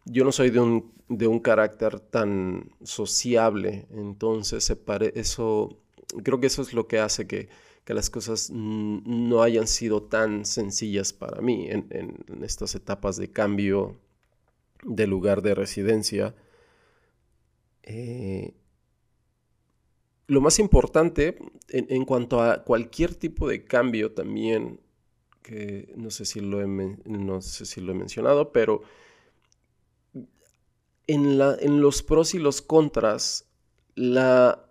Yo 0.06 0.24
no 0.24 0.32
soy 0.32 0.50
de 0.50 0.60
un, 0.60 0.94
de 1.10 1.28
un 1.28 1.40
carácter 1.40 2.00
tan 2.00 2.72
sociable, 2.84 3.88
entonces 3.92 4.72
eso, 5.16 5.78
creo 6.24 6.40
que 6.40 6.48
eso 6.48 6.62
es 6.62 6.74
lo 6.74 6.88
que 6.88 7.00
hace 7.00 7.28
que 7.28 7.50
que 7.86 7.94
las 7.94 8.10
cosas 8.10 8.50
no 8.52 9.44
hayan 9.44 9.68
sido 9.68 10.02
tan 10.04 10.44
sencillas 10.46 11.14
para 11.14 11.40
mí 11.42 11.68
en, 11.70 12.26
estas 12.42 12.74
etapas 12.74 13.16
de 13.16 13.32
cambio 13.32 13.96
de 14.84 15.06
lugar 15.06 15.44
de 15.44 15.54
residencia. 15.54 16.36
Eh, 17.84 18.56
lo 20.26 20.42
más 20.42 20.58
importante 20.58 21.38
en, 21.70 22.06
cuanto 22.06 22.42
a 22.42 22.64
cualquier 22.64 23.14
tipo 23.14 23.48
de 23.48 23.64
cambio 23.64 24.14
también, 24.14 24.82
que 25.46 25.94
no 25.96 26.10
sé 26.10 26.26
si 26.26 26.40
lo 26.40 26.60
he, 26.60 26.68
no 27.06 27.42
sé 27.42 27.68
si 27.68 27.80
lo 27.80 27.92
he 27.92 27.96
mencionado, 27.96 28.52
pero 28.52 28.82
en, 31.06 31.38
la, 31.38 31.56
en, 31.60 31.82
los 31.82 32.02
pros 32.02 32.34
y 32.34 32.40
los 32.40 32.64
contras, 32.64 33.48
la, 33.94 34.68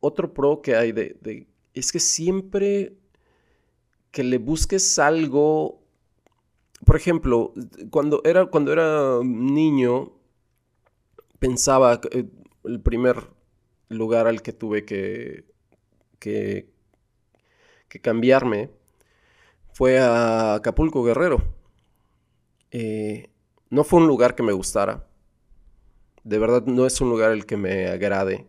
otro 0.00 0.34
pro 0.34 0.60
que 0.60 0.74
hay 0.74 0.90
de, 0.90 1.46
es 1.72 1.92
que 1.92 2.00
siempre 2.00 2.96
que 4.10 4.24
le 4.24 4.38
busques 4.38 4.98
algo, 4.98 5.84
por 6.84 6.96
ejemplo, 6.96 7.52
cuando 7.90 8.20
era, 8.24 8.46
cuando 8.46 8.72
era 8.72 9.20
niño, 9.22 10.14
pensaba, 11.38 12.00
que 12.00 12.18
eh, 12.18 12.28
el 12.64 12.80
primer 12.80 13.16
lugar 13.88 14.26
al 14.26 14.42
que 14.42 14.52
tuve 14.52 14.84
que, 14.84 15.44
que, 16.18 16.72
cambiarme 18.02 18.70
fue 19.78 19.98
a 19.98 20.54
Acapulco 20.54 21.04
Guerrero. 21.04 21.42
Eh, 22.70 23.30
no 23.70 23.84
fue 23.84 24.00
un 24.00 24.06
lugar 24.06 24.34
que 24.34 24.42
me 24.42 24.52
gustara. 24.52 25.06
De 26.24 26.38
verdad 26.38 26.64
no 26.66 26.84
es 26.84 27.00
un 27.00 27.10
lugar 27.10 27.32
el 27.32 27.46
que 27.46 27.56
me 27.56 27.86
agrade 27.86 28.46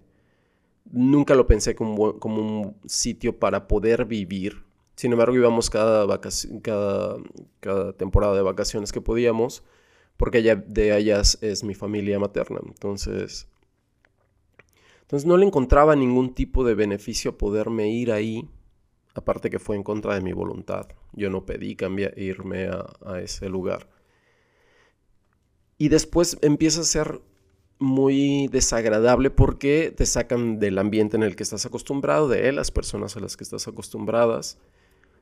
nunca 0.92 1.36
lo 1.36 1.48
pensé 1.48 1.76
como, 1.76 2.18
un 2.22 2.76
sitio 2.86 3.38
para 3.38 3.68
poder 3.68 4.06
vivir. 4.06 4.64
Sin 4.96 5.12
embargo, 5.12 5.36
íbamos 5.36 5.70
cada, 5.70 6.20
cada, 7.62 7.94
temporada 7.94 8.36
de 8.36 8.42
vacaciones 8.42 8.92
que 8.92 9.02
podíamos, 9.02 9.64
porque 10.18 10.40
allá, 10.40 10.56
de 10.56 10.98
ellas 10.98 11.38
es 11.42 11.64
mi 11.64 11.74
familia 11.74 12.20
materna. 12.20 12.60
Entonces, 12.66 13.48
entonces 15.02 15.26
no 15.26 15.38
le 15.38 15.46
encontraba 15.46 15.96
ningún 15.96 16.34
tipo 16.34 16.64
de 16.66 16.76
beneficio 16.76 17.38
poderme 17.38 17.90
ir 17.90 18.12
ahí, 18.12 18.50
aparte 19.20 19.50
que 19.50 19.60
fue 19.60 19.76
en 19.76 19.84
contra 19.84 20.16
de 20.16 20.22
mi 20.22 20.34
voluntad. 20.34 20.88
Yo 21.14 21.30
no 21.30 21.46
pedí 21.46 21.76
cambiar, 21.76 22.18
irme 22.18 22.68
a, 22.68 23.20
ese 23.20 23.50
lugar. 23.50 23.90
Y 25.78 25.90
después 25.90 26.38
empieza 26.42 26.82
a 26.82 26.86
ser 26.86 27.22
muy 27.78 28.48
desagradable 28.48 29.30
porque 29.30 29.94
te 29.96 30.06
sacan 30.06 30.60
del 30.60 30.78
ambiente 30.78 31.16
en 31.16 31.24
el 31.24 31.36
que 31.36 31.44
estás 31.44 31.66
acostumbrado, 31.66 32.28
de 32.28 32.52
las 32.52 32.72
personas 32.72 33.16
a 33.16 33.22
las 33.22 33.38
que 33.38 33.44
estás 33.44 33.68
acostumbradas. 33.68 34.60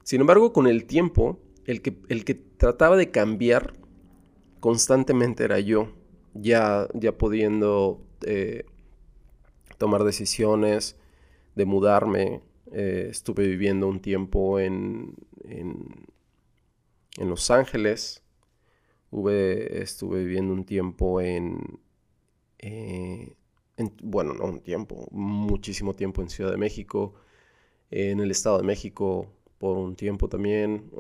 Sin 0.03 0.21
embargo, 0.21 0.53
con 0.53 0.67
el 0.67 0.85
tiempo, 0.85 1.39
el 1.65 1.81
que, 1.81 1.99
el 2.09 2.25
que 2.25 2.33
trataba 2.33 2.95
de 2.97 3.11
cambiar 3.11 3.73
constantemente 4.59 5.43
era 5.43 5.59
yo, 5.59 5.93
ya, 6.33 6.87
ya 6.93 7.17
pudiendo 7.17 8.01
eh, 8.25 8.65
tomar 9.77 10.03
decisiones, 10.03 10.97
de 11.57 11.65
mudarme. 11.65 12.41
Eh, 12.71 13.07
estuve 13.09 13.47
viviendo 13.47 13.87
un 13.87 14.01
tiempo 14.01 14.59
en, 14.59 15.15
en, 15.43 16.05
Los 17.17 17.49
Ángeles. 17.51 18.23
estuve 19.11 20.23
viviendo 20.23 20.53
un 20.53 20.65
tiempo 20.65 21.21
en, 21.21 21.79
en, 22.59 23.35
bueno, 24.03 24.33
no 24.33 24.45
un 24.45 24.59
tiempo, 24.61 25.07
muchísimo 25.11 25.93
tiempo 25.93 26.21
en 26.21 26.29
Ciudad 26.29 26.51
de 26.51 26.57
México, 26.57 27.15
en 27.91 28.19
el 28.19 28.31
Estado 28.31 28.57
de 28.57 28.63
México, 28.63 29.31
por 29.57 29.77
un 29.77 29.95
tiempo 29.95 30.29
también. 30.29 30.91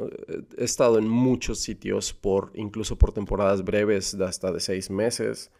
He 0.57 0.63
estado 0.63 0.97
en 0.99 1.07
muchos 1.07 1.59
sitios, 1.59 2.13
por, 2.13 2.51
incluso 2.55 2.97
por 2.97 3.11
temporadas 3.11 3.63
breves 3.63 4.17
de 4.17 4.25
hasta 4.25 4.51
de 4.51 4.59
seis 4.59 4.89
meses. 4.89 5.51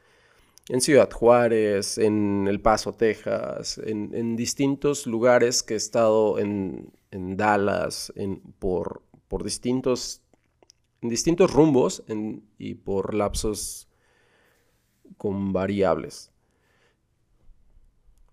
En 0.70 0.82
Ciudad 0.82 1.10
Juárez, 1.12 1.98
en 1.98 2.48
El 2.48 2.60
Paso, 2.62 2.94
Texas, 2.94 3.80
en, 3.84 4.36
distintos 4.36 5.08
lugares 5.08 5.64
que 5.64 5.76
he 5.76 5.78
estado 5.78 6.40
en, 6.40 6.92
Dallas, 7.12 8.12
en, 8.16 8.42
por, 8.60 9.02
por 9.30 9.46
distintos, 9.46 10.22
en 11.02 11.10
distintos 11.10 11.54
rumbos 11.54 12.04
y 12.58 12.76
por 12.76 13.14
lapsos 13.14 13.88
con 15.16 15.54
variables. 15.54 16.32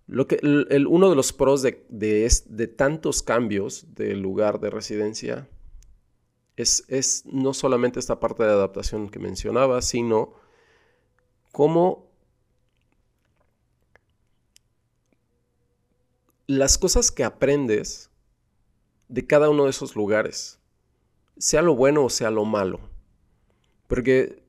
Lo 0.06 0.26
que, 0.26 0.38
el, 0.42 0.86
uno 0.88 1.08
de 1.08 1.16
los 1.16 1.32
pros 1.32 1.62
de, 1.62 1.86
de, 1.88 2.66
tantos 2.66 3.22
cambios 3.22 3.94
de 3.94 4.14
lugar 4.16 4.60
de 4.60 4.70
residencia 4.70 5.48
es, 6.56 6.84
es, 6.88 7.24
no 7.26 7.54
solamente 7.54 8.00
esta 8.00 8.20
parte 8.20 8.42
de 8.42 8.50
adaptación 8.50 9.08
que 9.08 9.18
mencionaba, 9.18 9.80
sino 9.80 10.34
cómo 11.52 12.13
las 16.46 16.78
cosas 16.78 17.10
que 17.10 17.24
aprendes 17.24 18.10
de 19.08 19.26
cada 19.26 19.50
uno 19.50 19.64
de 19.64 19.70
esos 19.70 19.96
lugares, 19.96 20.58
sea 21.38 21.62
lo 21.62 21.74
bueno 21.74 22.04
o 22.04 22.10
sea 22.10 22.30
lo 22.30 22.44
malo. 22.44 22.80
Porque 23.86 24.42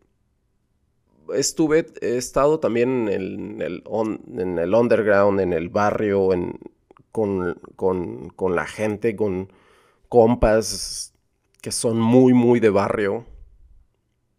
estuve, 1.34 1.88
he 2.02 2.18
estado 2.18 2.60
también 2.60 3.08
en 3.10 3.62
el, 3.62 3.84
en 4.38 4.60
el 4.60 4.74
underground, 4.74 5.40
en 5.40 5.54
el 5.54 5.70
barrio, 5.70 6.30
con, 7.12 8.56
la 8.56 8.66
gente, 8.66 9.16
con 9.16 9.52
compas 10.10 11.14
que 11.62 11.72
son 11.72 12.00
muy, 12.00 12.34
muy 12.34 12.60
de 12.60 12.70
barrio, 12.70 13.26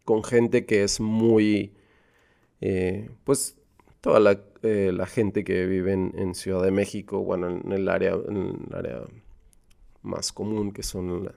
con 0.05 0.23
gente 0.23 0.65
que 0.65 0.83
es 0.83 0.99
muy, 0.99 1.75
eh, 2.61 3.09
pues 3.23 3.57
toda 4.07 4.21
la, 4.21 4.39
eh, 4.63 4.93
gente 5.07 5.43
que 5.43 5.65
vive 5.65 5.91
en, 5.91 6.33
Ciudad 6.33 6.63
de 6.63 6.71
México, 6.71 7.19
bueno, 7.19 7.49
en 7.49 7.73
el 7.73 7.89
área, 7.89 8.13
el 8.13 8.55
área 8.73 9.01
más 10.01 10.31
común 10.31 10.71
que 10.71 10.81
son 10.81 11.29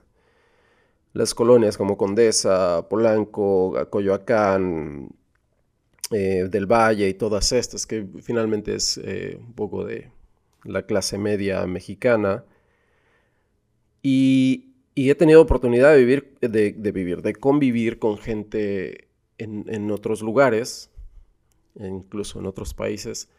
las 1.11 1.33
colonias 1.33 1.75
como 1.75 1.97
Condesa, 1.97 2.87
Polanco, 2.87 3.75
Coyoacán, 3.89 5.09
eh, 6.11 6.47
del 6.49 6.65
Valle 6.65 7.09
y 7.09 7.13
todas 7.13 7.51
estas, 7.51 7.85
que 7.85 8.07
finalmente 8.21 8.75
es 8.75 8.97
eh, 9.03 9.37
un 9.37 9.51
poco 9.51 9.83
de 9.83 10.09
la 10.63 10.83
clase 10.83 11.17
media 11.17 11.67
mexicana. 11.67 12.45
Y, 14.01 14.67
he 14.95 15.15
tenido 15.15 15.41
oportunidad 15.41 15.91
de 15.91 15.97
vivir, 15.97 16.37
de, 16.39 16.91
vivir, 16.93 17.21
de 17.21 17.33
convivir 17.35 17.99
con 17.99 18.17
gente 18.17 19.09
en, 19.37 19.91
otros 19.91 20.21
lugares, 20.21 20.90
incluso 21.75 22.39
en 22.39 22.45
otros 22.45 22.73
países. 22.73 23.29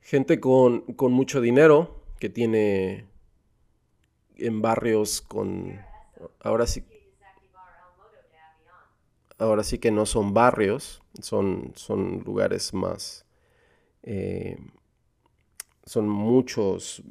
Gente 0.00 0.40
con, 0.40 0.80
con 0.94 1.12
mucho 1.12 1.40
dinero, 1.40 2.02
que 2.18 2.28
tiene 2.28 3.06
en 4.36 4.62
barrios 4.62 5.20
con... 5.20 5.80
Ahora 6.40 6.66
sí, 6.66 6.84
ahora 9.38 9.62
sí 9.62 9.78
que 9.78 9.90
no 9.90 10.06
son 10.06 10.34
barrios, 10.34 11.02
son, 11.20 11.72
son 11.74 12.22
lugares 12.24 12.74
más... 12.74 13.24
Eh, 14.02 14.56
son 15.84 16.06
muchos 16.06 17.02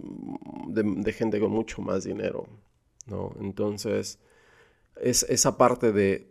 de, 0.67 1.11
gente 1.11 1.39
con 1.39 1.51
mucho 1.51 1.81
más 1.81 2.03
dinero, 2.03 2.47
¿no? 3.07 3.33
Entonces, 3.39 4.19
es 5.01 5.23
esa 5.23 5.57
parte 5.57 5.91
de, 5.91 6.29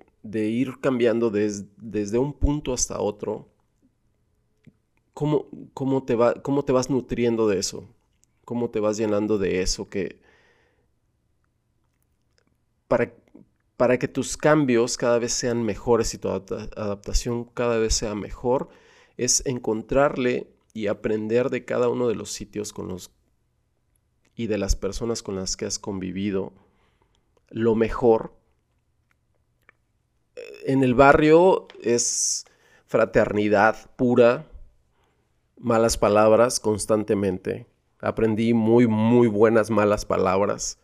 ir 0.49 0.79
cambiando 0.81 1.31
desde 1.31 2.19
un 2.19 2.33
punto 2.33 2.73
hasta 2.73 3.01
otro, 3.01 3.49
¿cómo, 5.17 5.47
cómo, 5.73 6.05
te 6.05 6.15
va, 6.15 6.35
¿cómo 6.43 6.63
te 6.63 6.73
vas 6.73 6.91
nutriendo 6.91 7.49
de 7.49 7.59
eso? 7.59 7.89
¿Cómo 8.45 8.69
te 8.69 8.81
vas 8.81 8.99
llenando 8.99 9.39
de 9.39 9.63
eso 9.63 9.89
que... 9.89 10.21
Para, 12.87 13.15
para 13.79 13.99
que 13.99 14.09
tus 14.09 14.37
cambios 14.37 14.99
cada 14.99 15.19
vez 15.19 15.33
sean 15.33 15.63
mejores 15.63 16.13
y 16.13 16.19
tu 16.19 16.29
adaptación 16.29 17.45
cada 17.45 17.79
vez 17.79 17.95
sea 17.95 18.15
mejor, 18.15 18.69
es 19.17 19.43
encontrarle 19.47 20.53
y 20.75 20.89
aprender 20.89 21.49
de 21.49 21.65
cada 21.65 21.89
uno 21.89 22.09
de 22.09 22.15
los 22.15 22.31
sitios 22.31 22.75
con 22.75 22.89
los 22.89 23.11
y 24.35 24.49
de 24.49 24.59
las 24.59 24.77
personas 24.77 25.23
con 25.23 25.37
las 25.37 25.57
que 25.57 25.65
has 25.65 25.79
convivido 25.79 26.53
lo 27.49 27.75
mejor. 27.75 28.35
En 30.67 30.85
el 30.85 30.93
barrio 30.93 31.69
es 31.81 32.45
fraternidad 32.85 33.91
pura, 33.97 34.47
malas 35.57 35.97
palabras 35.99 36.61
constantemente. 36.61 37.67
Aprendí 38.01 38.55
muy, 38.55 38.87
muy 38.87 39.29
buenas 39.29 39.71
malas 39.71 40.05
palabras. 40.05 40.79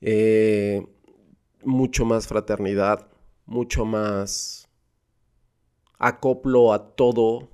Eh, 0.00 0.86
mucho 1.62 2.04
más 2.04 2.26
fraternidad, 2.26 3.08
mucho 3.46 3.84
más 3.84 4.68
acoplo 5.98 6.72
a 6.72 6.94
todo 6.96 7.50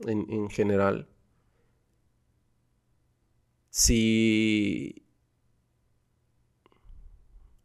en, 0.00 0.48
general. 0.50 1.08
Si... 3.70 5.04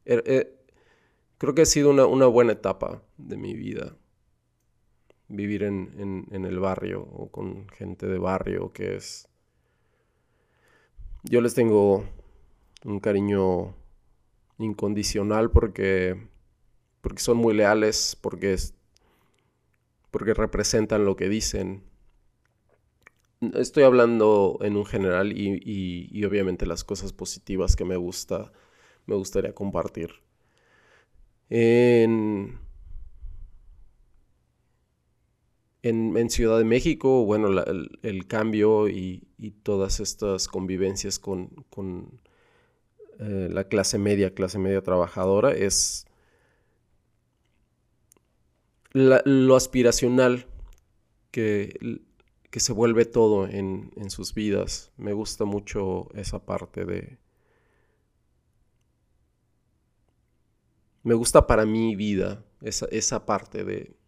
Er, 0.06 0.24
eh, 0.26 0.60
creo 1.38 1.54
que 1.54 1.62
ha 1.62 1.66
sido 1.66 1.92
una, 1.92 2.26
buena 2.26 2.54
etapa 2.54 3.04
de 3.18 3.38
mi 3.38 3.54
vida. 3.54 3.96
Vivir 5.30 5.64
en, 5.64 6.28
en 6.32 6.46
el 6.46 6.60
barrio 6.60 7.02
o 7.02 7.30
con 7.30 7.70
gente 7.70 8.08
de 8.08 8.18
barrio 8.18 8.74
que 8.74 8.96
es... 8.96 9.28
Yo 11.24 11.42
les 11.42 11.54
tengo 11.54 12.06
un 12.84 13.00
cariño 13.00 13.76
incondicional 14.60 15.52
porque, 15.52 16.28
porque 17.02 17.22
son 17.22 17.38
muy 17.38 17.54
leales, 17.54 18.18
porque, 18.22 18.56
porque 20.12 20.34
representan 20.34 21.06
lo 21.06 21.16
que 21.16 21.30
dicen. 21.30 21.84
Estoy 23.54 23.84
hablando 23.84 24.60
en 24.62 24.76
un 24.76 24.86
general 24.86 25.32
y, 25.32 26.24
obviamente 26.26 26.66
las 26.66 26.84
cosas 26.84 27.14
positivas 27.14 27.76
que 27.76 27.86
me 27.86 27.96
gusta, 27.96 28.52
me 29.06 29.16
gustaría 29.16 29.56
compartir. 29.56 30.12
En, 31.50 32.60
en, 35.84 36.30
Ciudad 36.30 36.58
de 36.58 36.66
México, 36.66 37.26
bueno, 37.26 37.48
el, 38.04 38.28
cambio 38.28 38.90
y, 38.90 39.26
todas 39.64 40.00
estas 40.00 40.48
convivencias 40.48 41.20
con, 41.20 41.50
eh, 43.20 43.48
la 43.52 43.66
clase 43.66 43.98
media, 43.98 44.34
clase 44.34 44.60
media 44.60 44.82
trabajadora, 44.82 45.52
es 45.52 46.06
lo 48.92 49.56
aspiracional 49.56 50.48
que, 51.32 52.02
que, 52.50 52.60
se 52.60 52.74
vuelve 52.74 53.06
todo 53.06 53.48
en, 53.48 54.10
sus 54.10 54.34
vidas. 54.34 54.92
Me 54.98 55.14
gusta 55.14 55.46
mucho 55.46 56.10
esa 56.16 56.46
parte 56.46 56.86
de... 56.86 57.18
Me 61.04 61.14
gusta 61.14 61.48
para 61.48 61.66
mi 61.66 61.96
vida 61.96 62.44
esa, 62.62 62.86
esa 62.92 63.26
parte 63.26 63.64
de, 63.64 63.99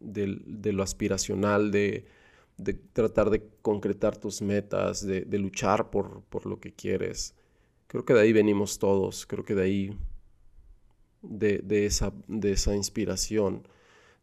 de, 0.00 0.72
lo 0.72 0.82
aspiracional, 0.82 1.70
de, 1.70 2.06
de, 2.56 2.74
tratar 2.74 3.30
de 3.30 3.46
concretar 3.62 4.16
tus 4.16 4.42
metas, 4.42 5.06
de, 5.06 5.38
luchar 5.38 5.90
por, 5.90 6.22
por, 6.22 6.46
lo 6.46 6.58
que 6.58 6.72
quieres. 6.72 7.34
Creo 7.86 8.04
que 8.04 8.14
de 8.14 8.20
ahí 8.20 8.32
venimos 8.32 8.78
todos, 8.78 9.26
creo 9.26 9.44
que 9.44 9.54
de 9.54 9.62
ahí, 9.62 9.98
de, 11.22 11.86
esa, 11.86 12.12
de 12.26 12.52
esa 12.52 12.74
inspiración. 12.74 13.66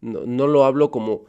No, 0.02 0.48
lo 0.48 0.66
hablo 0.66 0.92
como... 0.92 1.26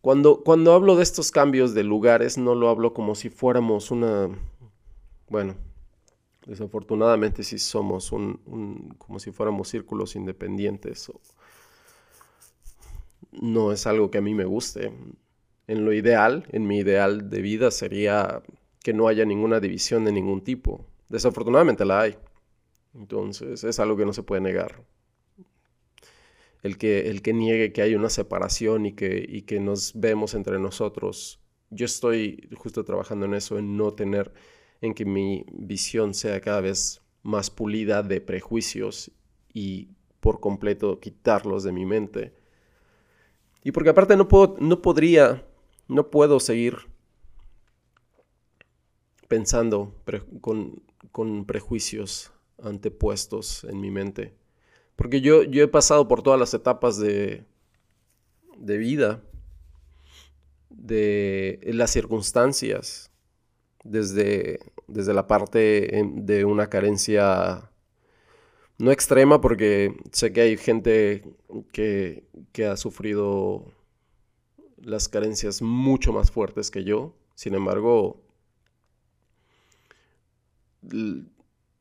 Cuando, 0.00 0.42
cuando 0.44 0.74
hablo 0.74 0.96
de 0.96 1.02
estos 1.02 1.30
cambios 1.30 1.72
de 1.72 1.82
lugares, 1.82 2.36
no 2.36 2.54
lo 2.54 2.68
hablo 2.68 2.92
como 2.92 3.14
si 3.14 3.30
fuéramos 3.30 3.90
una... 3.90 4.28
Bueno, 5.30 5.54
desafortunadamente 6.46 7.42
sí 7.42 7.58
somos 7.58 8.12
un, 8.12 8.94
como 8.98 9.18
si 9.18 9.30
fuéramos 9.30 9.68
círculos 9.68 10.14
independientes. 10.14 11.10
No 13.40 13.72
es 13.72 13.86
algo 13.86 14.10
que 14.10 14.18
a 14.18 14.22
mí 14.22 14.34
me 14.34 14.44
guste. 14.44 14.92
En 15.66 15.84
lo 15.84 15.92
ideal, 15.92 16.46
en 16.50 16.66
mi 16.66 16.78
ideal 16.78 17.30
de 17.30 17.40
vida 17.40 17.70
sería 17.70 18.42
que 18.82 18.92
no 18.92 19.08
haya 19.08 19.24
ninguna 19.24 19.60
división 19.60 20.04
de 20.04 20.12
ningún 20.12 20.42
tipo. 20.42 20.86
Desafortunadamente 21.08 21.84
la 21.84 22.02
hay. 22.02 22.16
Entonces 22.94 23.64
es 23.64 23.80
algo 23.80 23.96
que 23.96 24.04
no 24.04 24.12
se 24.12 24.22
puede 24.22 24.42
negar. 24.42 24.84
El 26.62 26.78
que, 26.78 27.10
el 27.10 27.22
que 27.22 27.32
niegue 27.32 27.72
que 27.72 27.82
hay 27.82 27.94
una 27.94 28.08
separación 28.08 28.86
y 28.86 28.92
que, 28.92 29.24
y 29.28 29.42
que 29.42 29.60
nos 29.60 29.98
vemos 29.98 30.34
entre 30.34 30.58
nosotros. 30.58 31.40
Yo 31.70 31.86
estoy 31.86 32.48
justo 32.56 32.84
trabajando 32.84 33.26
en 33.26 33.34
eso, 33.34 33.58
en 33.58 33.76
no 33.76 33.92
tener, 33.92 34.32
en 34.80 34.94
que 34.94 35.04
mi 35.04 35.44
visión 35.52 36.14
sea 36.14 36.40
cada 36.40 36.60
vez 36.60 37.02
más 37.22 37.50
pulida 37.50 38.02
de 38.02 38.20
prejuicios 38.20 39.10
y 39.52 39.88
por 40.20 40.40
completo 40.40 41.00
quitarlos 41.00 41.64
de 41.64 41.72
mi 41.72 41.84
mente. 41.84 42.34
Y 43.64 43.72
porque 43.72 43.90
aparte 43.90 44.16
no, 44.16 44.28
puedo, 44.28 44.56
no 44.60 44.82
podría, 44.82 45.44
no 45.88 46.10
puedo 46.10 46.38
seguir 46.38 46.76
pensando 49.26 49.94
con, 50.42 50.82
con 51.10 51.46
prejuicios 51.46 52.30
antepuestos 52.62 53.64
en 53.64 53.80
mi 53.80 53.90
mente. 53.90 54.34
Porque 54.96 55.22
yo, 55.22 55.42
yo 55.42 55.64
he 55.64 55.68
pasado 55.68 56.06
por 56.06 56.22
todas 56.22 56.38
las 56.38 56.52
etapas 56.54 56.98
de, 56.98 57.44
de 58.58 58.76
vida, 58.76 59.22
de 60.68 61.58
las 61.72 61.90
circunstancias, 61.90 63.10
desde, 63.82 64.60
desde 64.86 65.14
la 65.14 65.26
parte 65.26 66.02
de 66.16 66.44
una 66.44 66.68
carencia 66.68 67.70
no 68.78 68.90
extrema, 68.90 69.40
porque 69.40 69.96
sé 70.12 70.32
que 70.32 70.40
hay 70.40 70.56
gente 70.56 71.24
que, 71.72 72.24
que 72.52 72.66
ha 72.66 72.76
sufrido 72.76 73.64
las 74.78 75.08
carencias 75.08 75.62
mucho 75.62 76.12
más 76.12 76.30
fuertes 76.30 76.70
que 76.70 76.84
yo. 76.84 77.14
Sin 77.34 77.54
embargo, 77.54 78.20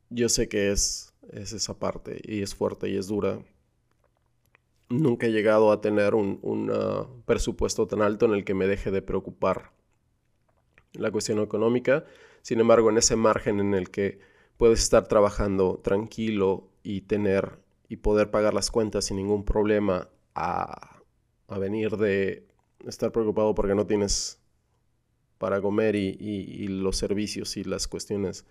yo 0.09 0.29
sé 0.29 0.47
que 0.47 0.71
es, 0.71 1.13
es 1.31 1.53
esa 1.53 1.77
parte 1.77 2.21
y 2.23 2.41
es 2.41 2.55
fuerte 2.55 2.89
y 2.89 2.97
es 2.97 3.07
dura. 3.07 3.39
Nunca 4.89 5.27
he 5.27 5.31
llegado 5.31 5.71
a 5.71 5.81
tener 5.81 6.13
un, 6.13 6.71
ah, 6.73 7.07
presupuesto 7.25 7.87
tan 7.87 8.01
alto 8.01 8.25
en 8.25 8.33
el 8.33 8.43
que 8.45 8.53
me 8.53 8.67
deje 8.67 8.91
de 8.91 9.01
preocupar 9.01 9.71
la 10.93 11.11
cuestión 11.11 11.39
económica. 11.39 12.05
Sin 12.41 12.59
embargo, 12.59 12.89
en 12.89 12.97
ese 12.97 13.15
margen 13.15 13.59
en 13.59 13.73
el 13.73 13.89
que 13.89 14.19
puedes 14.57 14.81
estar 14.81 15.07
trabajando 15.07 15.79
tranquilo 15.83 16.69
y 16.83 17.01
tener 17.01 17.59
y 17.89 17.97
poder 17.97 18.31
pagar 18.31 18.53
las 18.53 18.71
cuentas 18.71 19.05
sin 19.05 19.17
ningún 19.17 19.45
problema 19.45 20.09
a, 20.35 21.01
a 21.47 21.57
venir 21.57 21.97
de 21.97 22.45
estar 22.87 23.11
preocupado 23.11 23.55
porque 23.55 23.75
no 23.75 23.87
tienes 23.87 24.39
para 25.37 25.61
comer 25.61 25.95
y, 25.95 26.17
y 26.19 26.67
los 26.67 26.97
servicios 26.97 27.57
y 27.57 27.63
las 27.63 27.87
cuestiones 27.87 28.45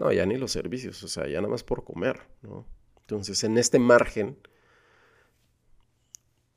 no, 0.00 0.10
ya 0.12 0.24
ni 0.24 0.38
los 0.38 0.52
servicios, 0.52 1.02
o 1.02 1.08
sea, 1.08 1.28
ya 1.28 1.42
nada 1.42 1.50
más 1.50 1.62
por 1.62 1.84
comer, 1.84 2.20
¿no? 2.40 2.66
Entonces, 3.02 3.44
en 3.44 3.58
este 3.58 3.78
margen 3.78 4.38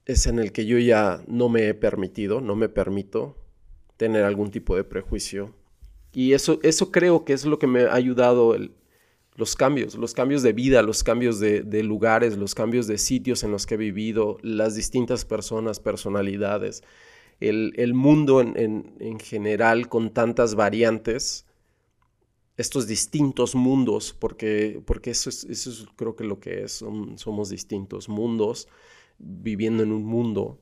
es 0.05 0.27
en 0.27 0.39
el 0.39 0.53
que 0.53 0.65
yo 0.65 0.79
ya 0.79 1.21
no 1.27 1.49
me 1.49 1.67
he 1.67 1.73
permitido, 1.73 2.39
no 2.39 2.55
me 2.55 2.69
permito 2.69 3.35
tener 3.97 4.23
algún 4.23 4.49
tipo 4.49 4.77
de 4.77 4.85
prejuicio. 4.85 5.53
Y 6.13 6.31
eso, 6.31 6.59
eso 6.63 6.89
creo 6.89 7.25
que 7.25 7.33
es 7.33 7.43
lo 7.43 7.59
que 7.59 7.67
me 7.67 7.83
ha 7.83 7.93
ayudado 7.93 8.55
los 9.35 9.55
cambios, 9.55 9.95
los 9.95 10.13
cambios 10.13 10.43
de 10.43 10.53
vida, 10.53 10.81
los 10.81 11.03
cambios 11.03 11.39
de, 11.39 11.83
lugares, 11.83 12.37
los 12.37 12.53
cambios 12.53 12.87
de 12.87 12.97
sitios 12.97 13.43
en 13.43 13.51
los 13.51 13.65
que 13.65 13.75
he 13.75 13.77
vivido, 13.77 14.37
las 14.41 14.75
distintas 14.75 15.25
personas, 15.25 15.79
personalidades, 15.79 16.83
el, 17.39 17.93
mundo 17.93 18.41
en, 18.41 18.93
en 18.99 19.19
general 19.19 19.89
con 19.89 20.13
tantas 20.13 20.55
variantes 20.55 21.45
estos 22.57 22.87
distintos 22.87 23.55
mundos, 23.55 24.13
porque, 24.13 24.81
porque 24.85 25.11
eso, 25.11 25.29
es, 25.29 25.43
eso 25.45 25.87
creo 25.95 26.15
que 26.15 26.23
lo 26.23 26.39
que 26.39 26.63
es, 26.63 26.83
somos 27.15 27.49
distintos 27.49 28.09
mundos 28.09 28.67
viviendo 29.17 29.83
en 29.83 29.91
un 29.91 30.05
mundo. 30.05 30.59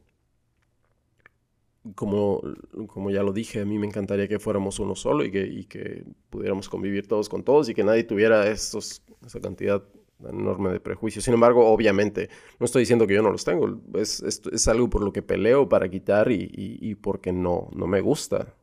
Como, 1.95 2.41
como 2.87 3.09
ya 3.09 3.23
lo 3.23 3.33
dije, 3.33 3.61
a 3.61 3.65
mí 3.65 3.79
me 3.79 3.87
encantaría 3.87 4.27
que 4.27 4.39
fuéramos 4.39 4.79
uno 4.79 4.95
solo 4.95 5.25
y 5.25 5.31
que, 5.31 5.65
que 5.67 6.03
pudiéramos 6.29 6.69
convivir 6.69 7.07
todos 7.07 7.27
con 7.27 7.43
todos 7.43 7.69
y 7.69 7.73
que 7.73 7.83
nadie 7.83 8.03
tuviera 8.03 8.47
estos, 8.47 9.01
esa 9.25 9.39
cantidad 9.39 9.83
enorme 10.29 10.71
de 10.71 10.79
prejuicios. 10.79 11.25
Sin 11.25 11.33
embargo, 11.33 11.67
obviamente, 11.67 12.29
no 12.59 12.65
estoy 12.65 12.83
diciendo 12.83 13.07
que 13.07 13.15
yo 13.15 13.23
no 13.23 13.31
los 13.31 13.43
tengo, 13.43 13.81
es, 13.95 14.21
es, 14.21 14.67
algo 14.67 14.89
por 14.89 15.03
lo 15.03 15.11
que 15.11 15.23
peleo 15.23 15.67
para 15.69 15.89
quitar 15.89 16.31
y, 16.31 16.49
y 16.53 16.95
porque 16.95 17.31
no, 17.31 17.69
no 17.73 17.87
me 17.87 18.01
gusta. 18.01 18.53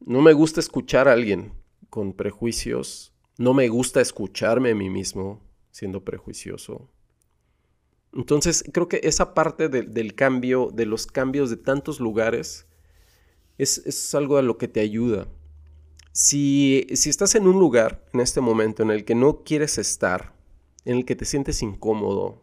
No 0.00 0.22
me 0.22 0.32
gusta 0.32 0.60
escuchar 0.60 1.08
a 1.08 1.12
alguien 1.12 1.52
con 1.90 2.12
prejuicios. 2.12 3.12
No 3.38 3.54
me 3.54 3.68
gusta 3.68 4.00
escucharme 4.00 4.70
a 4.70 4.74
mí 4.74 4.88
mismo 4.88 5.40
siendo 5.70 6.04
prejuicioso. 6.04 6.88
Entonces, 8.16 8.64
creo 8.72 8.88
que 8.88 9.00
esa 9.04 9.34
parte 9.34 9.68
del 9.68 10.14
cambio, 10.14 10.70
de 10.72 10.86
los 10.86 11.06
cambios 11.06 11.50
de 11.50 11.56
tantos 11.56 12.00
lugares, 12.00 12.66
es, 13.58 14.14
algo 14.14 14.38
a 14.38 14.42
lo 14.42 14.58
que 14.58 14.68
te 14.68 14.80
ayuda. 14.80 15.28
Si, 16.12 16.86
si 16.94 17.10
estás 17.10 17.34
en 17.34 17.46
un 17.46 17.60
lugar 17.60 18.04
en 18.12 18.20
este 18.20 18.40
momento 18.40 18.82
en 18.82 18.90
el 18.90 19.04
que 19.04 19.14
no 19.14 19.44
quieres 19.44 19.78
estar, 19.78 20.34
en 20.84 20.98
el 20.98 21.04
que 21.04 21.14
te 21.14 21.26
sientes 21.26 21.62
incómodo, 21.62 22.42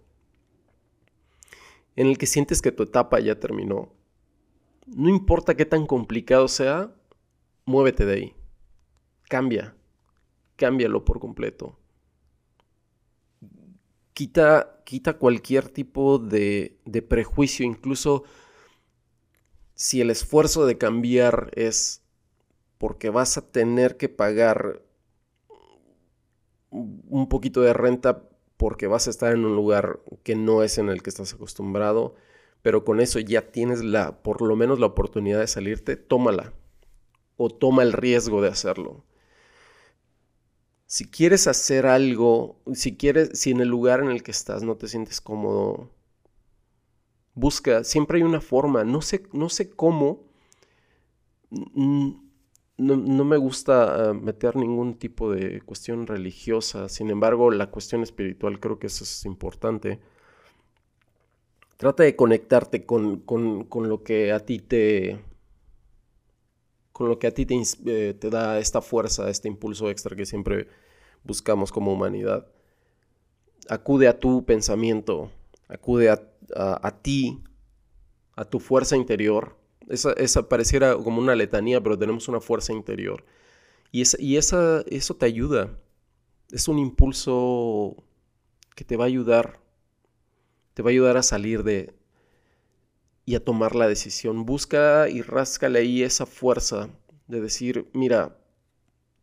en 1.96 2.08
el 2.08 2.18
que 2.18 2.28
sientes 2.28 2.62
que 2.62 2.72
tu 2.72 2.84
etapa 2.84 3.20
ya 3.20 3.40
terminó, 3.40 3.92
no 4.86 5.10
importa 5.10 5.56
qué 5.56 5.66
tan 5.66 5.88
complicado 5.88 6.48
sea, 6.48 6.94
muévete 7.66 8.06
de 8.06 8.14
ahí 8.14 8.36
cambia, 9.34 9.76
cámbialo 10.58 11.06
por 11.06 11.20
completo. 11.20 11.76
Quita, 14.14 14.82
quita 14.86 15.18
cualquier 15.18 15.70
tipo 15.70 16.20
de, 16.20 16.78
de 16.86 17.02
prejuicio, 17.02 17.66
incluso 17.66 18.24
si 19.76 20.02
el 20.02 20.10
esfuerzo 20.10 20.66
de 20.66 20.78
cambiar 20.78 21.52
es 21.56 22.04
porque 22.78 23.10
vas 23.10 23.38
a 23.38 23.52
tener 23.52 23.98
que 23.98 24.10
pagar 24.10 24.82
un 26.70 27.30
poquito 27.30 27.62
de 27.62 27.74
renta 27.74 28.24
porque 28.58 28.88
vas 28.88 29.08
a 29.08 29.10
estar 29.10 29.34
en 29.34 29.46
un 29.46 29.56
lugar 29.56 30.00
que 30.24 30.36
no 30.36 30.64
es 30.64 30.78
en 30.78 30.90
el 30.90 31.04
que 31.04 31.10
estás 31.10 31.34
acostumbrado, 31.34 32.16
pero 32.62 32.84
con 32.84 33.00
eso 33.00 33.20
ya 33.20 33.52
tienes 33.52 33.84
la, 33.84 34.24
por 34.24 34.42
lo 34.42 34.56
menos 34.56 34.80
la 34.80 34.88
oportunidad 34.88 35.40
de 35.40 35.48
salirte, 35.48 35.96
tómala 35.96 36.54
o 37.38 37.50
toma 37.50 37.84
el 37.84 37.94
riesgo 37.94 38.42
de 38.42 38.50
hacerlo 38.50 39.04
si 40.94 41.06
quieres 41.06 41.48
hacer 41.48 41.88
algo, 41.88 42.62
si 42.76 42.96
quieres, 42.96 43.32
si 43.34 43.50
en 43.50 43.62
el 43.62 43.68
lugar 43.68 44.02
en 44.02 44.12
el 44.12 44.22
que 44.22 44.30
estás 44.30 44.62
no 44.62 44.76
te 44.76 44.88
sientes 44.88 45.22
cómodo, 45.22 45.90
busca, 47.34 47.84
siempre 47.84 48.20
hay 48.20 48.24
una 48.24 48.42
forma, 48.42 48.84
no 48.84 49.02
sé, 49.02 49.24
no 49.34 49.50
sé 49.50 49.72
cómo, 49.72 50.28
no, 51.50 53.26
me 53.26 53.38
gusta 53.38 54.12
ah, 54.12 54.14
meter 54.14 54.56
ningún 54.56 55.00
tipo 55.00 55.32
de 55.32 55.62
cuestión 55.62 56.06
religiosa, 56.06 56.88
sin 56.90 57.10
embargo 57.10 57.50
la 57.50 57.72
cuestión 57.72 58.04
espiritual 58.04 58.60
creo 58.60 58.78
que 58.78 58.86
eso 58.86 59.04
es 59.04 59.26
importante. 59.26 60.00
Trata 61.78 62.04
de 62.04 62.16
conectarte 62.16 62.86
con, 62.86 63.24
lo 63.28 64.04
que 64.04 64.32
a 64.32 64.42
ti 64.42 64.60
te, 64.60 65.20
con 66.92 67.10
lo 67.10 67.18
que 67.18 67.26
a 67.26 67.32
ti 67.32 67.48
te, 67.48 67.60
eh, 67.88 68.14
te, 68.14 68.30
da 68.30 68.60
esta 68.60 68.80
fuerza, 68.80 69.28
este 69.32 69.48
impulso 69.48 69.90
extra 69.90 70.16
que 70.16 70.28
siempre 70.28 70.68
buscamos 71.24 71.72
como 71.72 71.94
humanidad. 71.94 72.48
Acude 73.70 74.08
a 74.08 74.20
tu 74.20 74.46
pensamiento, 74.46 75.32
acude 75.68 76.10
a, 76.10 77.02
ti, 77.02 77.42
a 78.36 78.46
tu 78.46 78.60
fuerza 78.60 78.98
interior. 78.98 79.58
Esa, 79.90 80.48
pareciera 80.48 80.96
como 80.96 81.22
una 81.22 81.36
letanía, 81.36 81.82
pero 81.82 81.98
tenemos 81.98 82.28
una 82.28 82.40
fuerza 82.40 82.74
interior. 82.74 83.26
Y, 83.92 84.02
esa, 84.02 84.22
y 84.22 84.38
esa, 84.38 84.82
eso 84.88 85.16
te 85.16 85.26
ayuda. 85.26 85.78
Es 86.52 86.68
un 86.68 86.80
impulso 86.80 88.04
que 88.76 88.84
te 88.84 88.98
va 88.98 89.06
a 89.06 89.08
ayudar. 89.08 89.60
Te 90.74 90.82
va 90.82 90.90
a 90.90 90.92
ayudar 90.92 91.18
a 91.18 91.24
salir 91.24 91.64
de, 91.64 91.94
y 93.26 93.36
a 93.36 93.44
tomar 93.44 93.76
la 93.76 93.88
decisión. 93.88 94.46
Busca 94.46 95.10
y 95.10 95.22
ráscale 95.22 95.80
ahí 95.80 96.04
esa 96.04 96.26
fuerza 96.26 96.90
de 97.28 97.42
decir, 97.42 97.90
mira, 97.94 98.38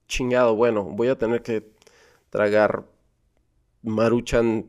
chingado, 0.08 0.56
bueno, 0.56 0.84
voy 0.84 1.08
a 1.08 1.18
tener 1.18 1.42
que 1.42 1.72
tragar 2.30 2.86
maruchan 3.82 4.66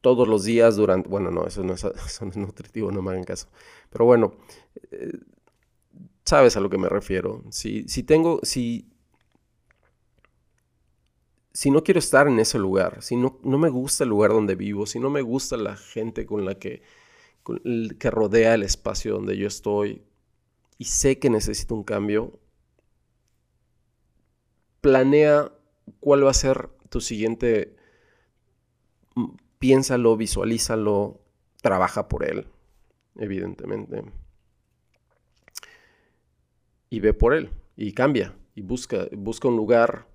todos 0.00 0.28
los 0.28 0.44
días 0.44 0.76
durante... 0.76 1.08
Bueno, 1.08 1.30
no, 1.30 1.46
eso 1.46 1.62
no 1.62 1.74
es, 1.74 2.36
nutritivo, 2.36 2.90
no 2.90 3.02
me 3.02 3.10
hagan 3.10 3.24
caso. 3.24 3.48
Pero 3.90 4.04
bueno, 4.04 4.34
eh, 4.90 5.12
sabes 6.24 6.56
a 6.56 6.60
lo 6.60 6.70
que 6.70 6.78
me 6.78 6.88
refiero. 6.88 7.42
Si, 7.50 7.88
si 7.88 8.02
tengo, 8.02 8.40
si, 8.42 8.88
si 11.52 11.70
no 11.70 11.82
quiero 11.82 11.98
estar 11.98 12.28
en 12.28 12.38
ese 12.38 12.58
lugar, 12.58 13.02
si 13.02 13.16
no, 13.16 13.38
no 13.42 13.58
me 13.58 13.68
gusta 13.68 14.04
el 14.04 14.10
lugar 14.10 14.30
donde 14.30 14.54
vivo, 14.54 14.86
si 14.86 15.00
no 15.00 15.10
me 15.10 15.22
gusta 15.22 15.56
la 15.56 15.76
gente 15.76 16.26
con 16.26 16.44
la 16.44 16.56
que, 16.56 16.82
que 17.98 18.10
rodea 18.10 18.54
el 18.54 18.62
espacio 18.62 19.14
donde 19.14 19.36
yo 19.36 19.46
estoy, 19.48 20.02
y 20.78 20.84
sé 20.84 21.18
que 21.18 21.30
necesito 21.30 21.74
un 21.74 21.84
cambio, 21.84 22.38
planea 24.80 25.52
cuál 26.00 26.24
va 26.24 26.30
a 26.30 26.34
ser 26.34 26.75
tu 26.96 27.02
siguiente, 27.02 27.76
mm, 29.16 29.34
piénsalo, 29.58 30.16
visualízalo, 30.16 31.20
trabaja 31.60 32.08
por 32.08 32.24
él, 32.24 32.46
evidentemente. 33.16 34.02
Y 36.88 37.00
ve 37.00 37.12
por 37.12 37.34
él, 37.34 37.50
y 37.76 37.92
cambia, 37.92 38.34
y 38.54 38.62
busca, 38.62 39.08
busca 39.12 39.46
un 39.46 39.56
lugar, 39.56 40.06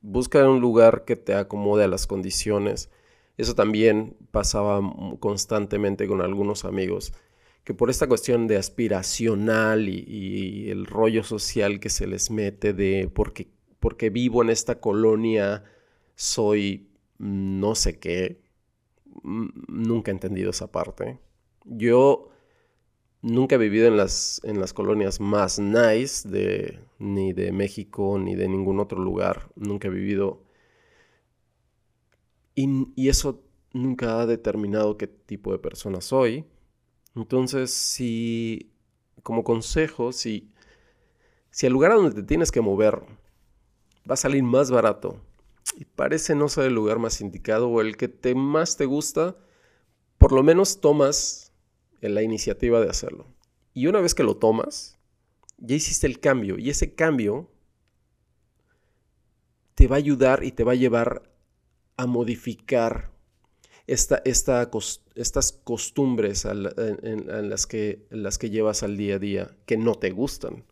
busca 0.00 0.48
un 0.48 0.62
lugar 0.62 1.04
que 1.04 1.16
te 1.16 1.34
acomode 1.34 1.84
a 1.84 1.88
las 1.88 2.06
condiciones. 2.06 2.88
Eso 3.36 3.54
también 3.54 4.16
pasaba 4.30 4.80
constantemente 5.20 6.08
con 6.08 6.22
algunos 6.22 6.64
amigos 6.64 7.12
que 7.64 7.74
por 7.74 7.90
esta 7.90 8.06
cuestión 8.06 8.46
de 8.46 8.56
aspiracional 8.56 9.90
y, 9.90 10.70
el 10.70 10.86
rollo 10.86 11.22
social 11.22 11.80
que 11.80 11.90
se 11.90 12.06
les 12.06 12.30
mete 12.30 12.72
de 12.72 13.10
porque, 13.12 13.48
porque 13.78 14.08
vivo 14.08 14.42
en 14.42 14.48
esta 14.48 14.80
colonia 14.80 15.64
soy 16.14 16.88
no 17.18 17.74
sé 17.74 17.98
qué, 17.98 18.42
nunca 19.22 20.10
he 20.10 20.14
entendido 20.14 20.50
esa 20.50 20.70
parte. 20.70 21.18
Yo 21.64 22.30
nunca 23.22 23.54
he 23.54 23.58
vivido 23.58 23.86
en 23.86 23.96
las, 23.96 24.40
en 24.44 24.60
las 24.60 24.72
colonias 24.72 25.20
más 25.20 25.58
nice 25.58 26.28
de 26.28 26.80
ni 26.98 27.32
de 27.32 27.52
México 27.52 28.18
ni 28.18 28.34
de 28.34 28.48
ningún 28.48 28.80
otro 28.80 29.00
lugar. 29.00 29.50
Nunca 29.56 29.88
he 29.88 29.90
vivido. 29.90 30.42
Y, 32.54 32.92
y 32.94 33.08
eso 33.08 33.42
nunca 33.72 34.20
ha 34.20 34.26
determinado 34.26 34.96
qué 34.96 35.06
tipo 35.06 35.52
de 35.52 35.58
persona 35.58 36.00
soy. 36.00 36.44
Entonces, 37.16 37.72
si, 37.72 38.72
como 39.22 39.44
consejo, 39.44 40.12
si, 40.12 40.52
si 41.50 41.66
el 41.66 41.72
lugar 41.72 41.92
a 41.92 41.96
donde 41.96 42.14
te 42.14 42.22
tienes 42.22 42.50
que 42.50 42.60
mover 42.60 43.02
va 44.08 44.14
a 44.14 44.16
salir 44.16 44.42
más 44.42 44.70
barato 44.70 45.20
y 45.76 45.84
parece 45.84 46.34
no 46.34 46.48
ser 46.48 46.66
el 46.66 46.74
lugar 46.74 46.98
más 46.98 47.20
indicado 47.20 47.68
o 47.68 47.80
el 47.80 47.96
que 47.96 48.08
te, 48.08 48.34
más 48.34 48.76
te 48.76 48.86
gusta, 48.86 49.36
por 50.18 50.32
lo 50.32 50.42
menos 50.42 50.80
tomas 50.80 51.52
la 52.00 52.22
iniciativa 52.22 52.80
de 52.80 52.90
hacerlo. 52.90 53.26
Y 53.72 53.86
una 53.86 54.00
vez 54.00 54.14
que 54.14 54.22
lo 54.22 54.36
tomas, 54.36 54.98
ya 55.58 55.74
hiciste 55.74 56.06
el 56.06 56.20
cambio 56.20 56.58
y 56.58 56.70
ese 56.70 56.94
cambio 56.94 57.50
te 59.74 59.86
va 59.86 59.96
a 59.96 59.98
ayudar 59.98 60.44
y 60.44 60.52
te 60.52 60.64
va 60.64 60.72
a 60.72 60.76
llevar 60.76 61.30
a 61.96 62.06
modificar 62.06 63.12
esta, 63.86 64.22
estas 64.24 65.52
costumbres 65.52 66.44
en, 66.44 67.48
las 67.48 67.66
que, 67.66 68.06
las 68.10 68.38
que 68.38 68.50
llevas 68.50 68.82
al 68.82 68.96
día 68.96 69.16
a 69.16 69.18
día 69.18 69.56
que 69.66 69.76
no 69.76 69.94
te 69.94 70.10
gustan, 70.10 70.64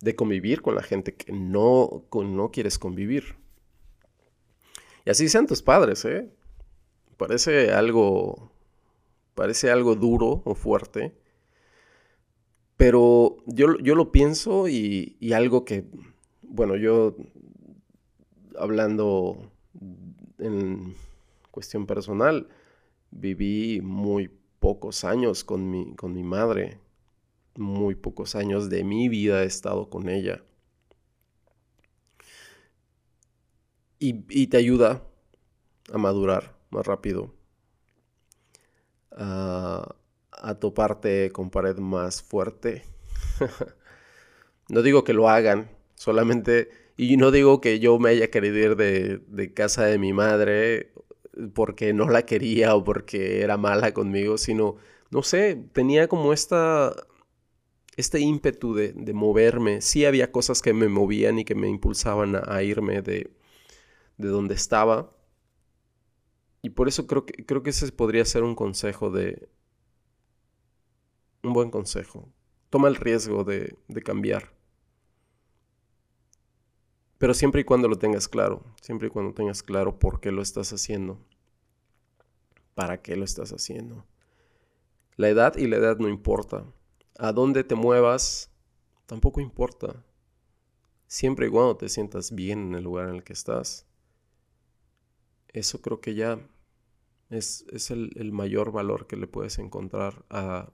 de 0.00 0.14
convivir 0.14 0.62
con 0.62 0.74
la 0.74 0.82
gente 0.82 1.14
que 1.14 1.32
no, 1.32 2.06
no 2.12 2.50
quieres 2.50 2.78
convivir. 2.78 3.39
Así 5.10 5.28
sean 5.28 5.46
tus 5.46 5.60
padres, 5.60 6.04
¿eh? 6.04 6.30
Parece 7.16 7.72
algo, 7.72 8.52
parece 9.34 9.70
algo 9.70 9.96
duro 9.96 10.42
o 10.44 10.54
fuerte, 10.54 11.14
pero 12.76 13.36
yo, 13.46 13.76
yo 13.78 13.94
lo 13.94 14.12
pienso 14.12 14.68
y, 14.68 15.16
y 15.18 15.32
algo 15.32 15.64
que, 15.64 15.84
bueno, 16.42 16.76
yo 16.76 17.16
hablando 18.56 19.50
en 20.38 20.94
cuestión 21.50 21.86
personal, 21.86 22.48
viví 23.10 23.80
muy 23.82 24.30
pocos 24.60 25.04
años 25.04 25.42
con 25.42 25.70
mi, 25.70 25.94
con 25.96 26.14
mi 26.14 26.22
madre. 26.22 26.78
Muy 27.56 27.96
pocos 27.96 28.36
años 28.36 28.70
de 28.70 28.84
mi 28.84 29.08
vida 29.08 29.42
he 29.42 29.46
estado 29.46 29.90
con 29.90 30.08
ella. 30.08 30.44
Y, 34.00 34.46
te 34.48 34.56
ayuda 34.56 35.02
a 35.92 35.98
madurar 35.98 36.56
más 36.70 36.86
rápido. 36.86 37.32
A, 39.12 39.94
a 40.32 40.54
toparte 40.54 41.30
con 41.30 41.50
pared 41.50 41.76
más 41.78 42.22
fuerte. 42.22 42.82
no 44.68 44.82
digo 44.82 45.04
que 45.04 45.12
lo 45.12 45.28
hagan, 45.28 45.70
solamente... 45.94 46.70
Y 46.96 47.16
no 47.16 47.30
digo 47.30 47.60
que 47.62 47.78
yo 47.78 47.98
me 47.98 48.10
haya 48.10 48.30
querido 48.30 48.58
ir 48.58 48.76
de, 48.76 49.18
de 49.18 49.54
casa 49.54 49.84
de 49.84 49.98
mi 49.98 50.12
madre 50.12 50.92
porque 51.54 51.92
no 51.92 52.08
la 52.08 52.26
quería 52.26 52.74
o 52.74 52.84
porque 52.84 53.42
era 53.42 53.56
mala 53.56 53.92
conmigo, 53.94 54.38
sino, 54.38 54.76
no 55.10 55.22
sé, 55.22 55.56
tenía 55.72 56.08
como 56.08 56.32
esta, 56.32 56.94
este 57.96 58.20
ímpetu 58.20 58.74
de, 58.74 59.12
moverme. 59.12 59.80
Sí 59.80 60.04
había 60.04 60.32
cosas 60.32 60.62
que 60.62 60.72
me 60.72 60.88
movían 60.88 61.38
y 61.38 61.44
que 61.44 61.54
me 61.54 61.68
impulsaban 61.68 62.36
a, 62.36 62.62
irme 62.62 63.02
de, 63.02 63.30
de, 64.20 64.28
donde 64.28 64.54
estaba. 64.54 65.10
Y 66.62 66.70
por 66.70 66.88
eso 66.88 67.06
creo 67.06 67.26
que, 67.26 67.44
creo 67.44 67.62
que 67.62 67.70
ese 67.70 67.90
podría 67.92 68.24
ser 68.24 68.42
un 68.42 68.54
consejo 68.54 69.10
de... 69.10 69.48
Un 71.42 71.52
buen 71.52 71.70
consejo. 71.70 72.28
Toma 72.68 72.88
el 72.88 72.96
riesgo 72.96 73.44
de, 73.44 73.76
de 73.88 74.02
cambiar. 74.02 74.52
Pero 77.18 77.34
siempre 77.34 77.62
y 77.62 77.64
cuando 77.64 77.88
lo 77.88 77.96
tengas 77.96 78.28
claro, 78.28 78.64
siempre 78.80 79.08
y 79.08 79.10
cuando 79.10 79.34
tengas 79.34 79.62
claro 79.62 79.98
por 79.98 80.20
qué 80.20 80.32
lo 80.32 80.40
estás 80.40 80.72
haciendo, 80.72 81.18
para 82.74 83.02
qué 83.02 83.14
lo 83.14 83.24
estás 83.24 83.52
haciendo. 83.52 84.06
La 85.16 85.28
edad 85.28 85.54
y 85.58 85.66
la 85.66 85.76
edad 85.76 85.98
no 85.98 86.08
importa. 86.08 86.64
A 87.18 87.32
dónde 87.32 87.62
te 87.62 87.74
muevas 87.74 88.50
tampoco 89.04 89.42
importa. 89.42 90.02
Siempre 91.06 91.48
y 91.48 91.50
cuando 91.50 91.76
te 91.76 91.90
sientas 91.90 92.34
bien 92.34 92.68
en 92.68 92.74
el 92.76 92.84
lugar 92.84 93.10
en 93.10 93.16
el 93.16 93.22
que 93.22 93.34
estás. 93.34 93.86
Eso 95.52 95.80
creo 95.80 96.00
que 96.00 96.14
ya 96.14 96.40
es, 97.30 97.64
el, 97.90 98.32
mayor 98.32 98.72
valor 98.72 99.06
que 99.06 99.16
le 99.16 99.26
puedes 99.26 99.58
encontrar 99.58 100.24
a, 100.30 100.72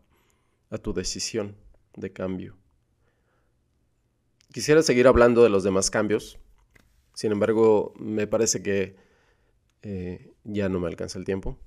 a 0.70 0.78
tu 0.78 0.92
decisión 0.92 1.56
de 1.94 2.12
cambio. 2.12 2.56
Quisiera 4.52 4.82
seguir 4.82 5.06
hablando 5.06 5.42
de 5.42 5.50
los 5.50 5.64
demás 5.64 5.90
cambios. 5.90 6.38
Sin 7.14 7.32
embargo, 7.32 7.94
me 7.98 8.26
parece 8.26 8.62
que 8.62 8.96
eh, 9.82 10.32
ya 10.44 10.68
no 10.68 10.80
me 10.80 10.88
alcanza 10.88 11.18
el 11.18 11.24
tiempo. 11.24 11.58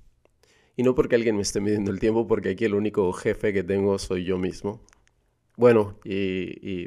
Y 0.76 0.82
no 0.82 0.94
porque 0.94 1.16
alguien 1.16 1.36
me 1.36 1.42
esté 1.42 1.60
midiendo 1.60 1.90
el 1.90 2.00
tiempo, 2.00 2.26
porque 2.26 2.50
aquí 2.50 2.64
el 2.64 2.74
único 2.74 3.12
jefe 3.12 3.52
que 3.52 3.62
tengo 3.62 3.98
soy 3.98 4.24
yo 4.24 4.38
mismo. 4.38 4.80
Bueno, 5.56 5.98
y, 6.04 6.86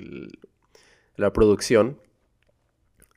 la 1.15 1.33
producción. 1.33 1.99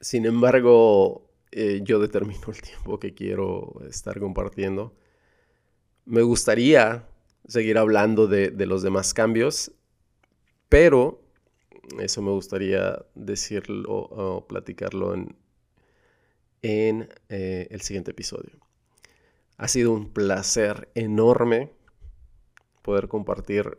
Sin 0.01 0.27
embargo, 0.27 1.26
eh, 1.59 1.81
yo 1.83 1.99
determino 1.99 2.49
el 2.49 2.61
tiempo 2.61 3.01
que 3.01 3.15
quiero 3.15 3.81
estar 3.89 4.21
compartiendo. 4.21 4.95
Me 6.05 6.21
gustaría 6.21 7.09
seguir 7.49 7.79
hablando 7.79 8.27
de, 8.27 8.51
los 8.67 8.83
demás 8.83 9.15
cambios, 9.15 9.73
pero 10.69 11.23
eso 11.99 12.21
me 12.21 12.31
gustaría 12.31 13.03
decirlo 13.15 13.89
o 13.89 14.47
platicarlo 14.47 15.15
en, 15.15 17.09
eh, 17.31 17.69
el 17.71 17.81
siguiente 17.81 18.11
episodio. 18.11 18.61
Ha 19.57 19.69
sido 19.69 19.95
un 19.95 20.13
placer 20.13 20.91
enorme 20.95 21.73
poder 22.83 23.09
compartir. 23.09 23.79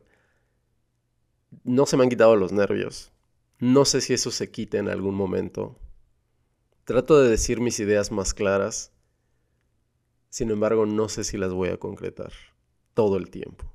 No 1.63 1.85
se 1.85 1.95
me 1.95 2.01
han 2.01 2.09
quitado 2.09 2.35
los 2.37 2.51
nervios. 2.51 3.11
No 3.59 3.85
sé 3.85 4.01
si 4.01 4.15
eso 4.15 4.31
se 4.31 4.49
quite 4.49 4.79
en 4.79 4.89
algún 4.89 5.13
momento. 5.13 5.77
Trato 6.87 7.21
de 7.21 7.29
decir 7.29 7.59
mis 7.59 7.81
ideas 7.81 8.13
más 8.13 8.33
claras. 8.33 8.93
Sin 10.29 10.51
embargo, 10.51 10.85
no 10.85 11.09
sé 11.09 11.25
si 11.25 11.37
las 11.37 11.51
voy 11.51 11.67
a 11.67 11.75
concretar 11.75 12.31
todo 12.93 13.17
el 13.17 13.29
tiempo. 13.29 13.69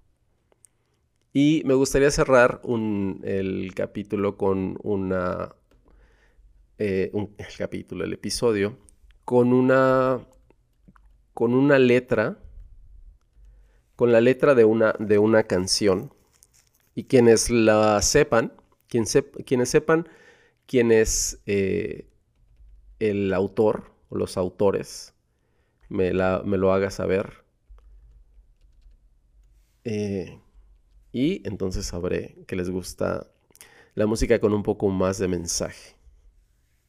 Y 1.35 1.61
me 1.67 1.75
gustaría 1.75 2.11
cerrar 2.11 2.63
el 3.23 3.73
capítulo 3.75 4.39
con 4.39 4.79
una... 4.83 5.55
Eh, 6.79 7.11
el 7.13 7.57
capítulo, 7.59 8.05
el 8.05 8.15
episodio, 8.15 8.79
con 9.27 9.53
una... 9.53 10.27
con 11.35 11.53
una 11.53 11.79
letra, 11.79 12.39
con 13.95 14.11
la 14.11 14.23
letra 14.23 14.55
de 14.55 14.65
una, 14.65 14.95
de 14.99 15.19
una 15.19 15.43
canción. 15.43 16.15
Y 16.95 17.05
quienes 17.05 17.51
la 17.51 18.01
sepan, 18.01 18.55
quienes 18.89 19.69
sepan 19.69 20.09
quién 20.67 20.91
es 20.91 21.43
eh, 21.45 22.09
el 23.11 23.35
autor 23.35 23.91
o 24.11 24.17
los 24.17 24.37
autores, 24.37 25.15
me, 25.89 26.13
la, 26.13 26.43
me 26.45 26.57
lo 26.57 26.73
haga 26.73 26.91
saber. 26.91 27.45
Eh, 29.85 30.41
y 31.13 31.47
entonces 31.47 31.87
sabré 31.87 32.37
que 32.47 32.55
les 32.57 32.71
gusta 32.71 33.27
la 33.95 34.07
música 34.07 34.41
con 34.41 34.55
un 34.55 34.63
poco 34.63 34.89
más 34.89 35.19
de 35.19 35.29
mensaje. 35.29 35.97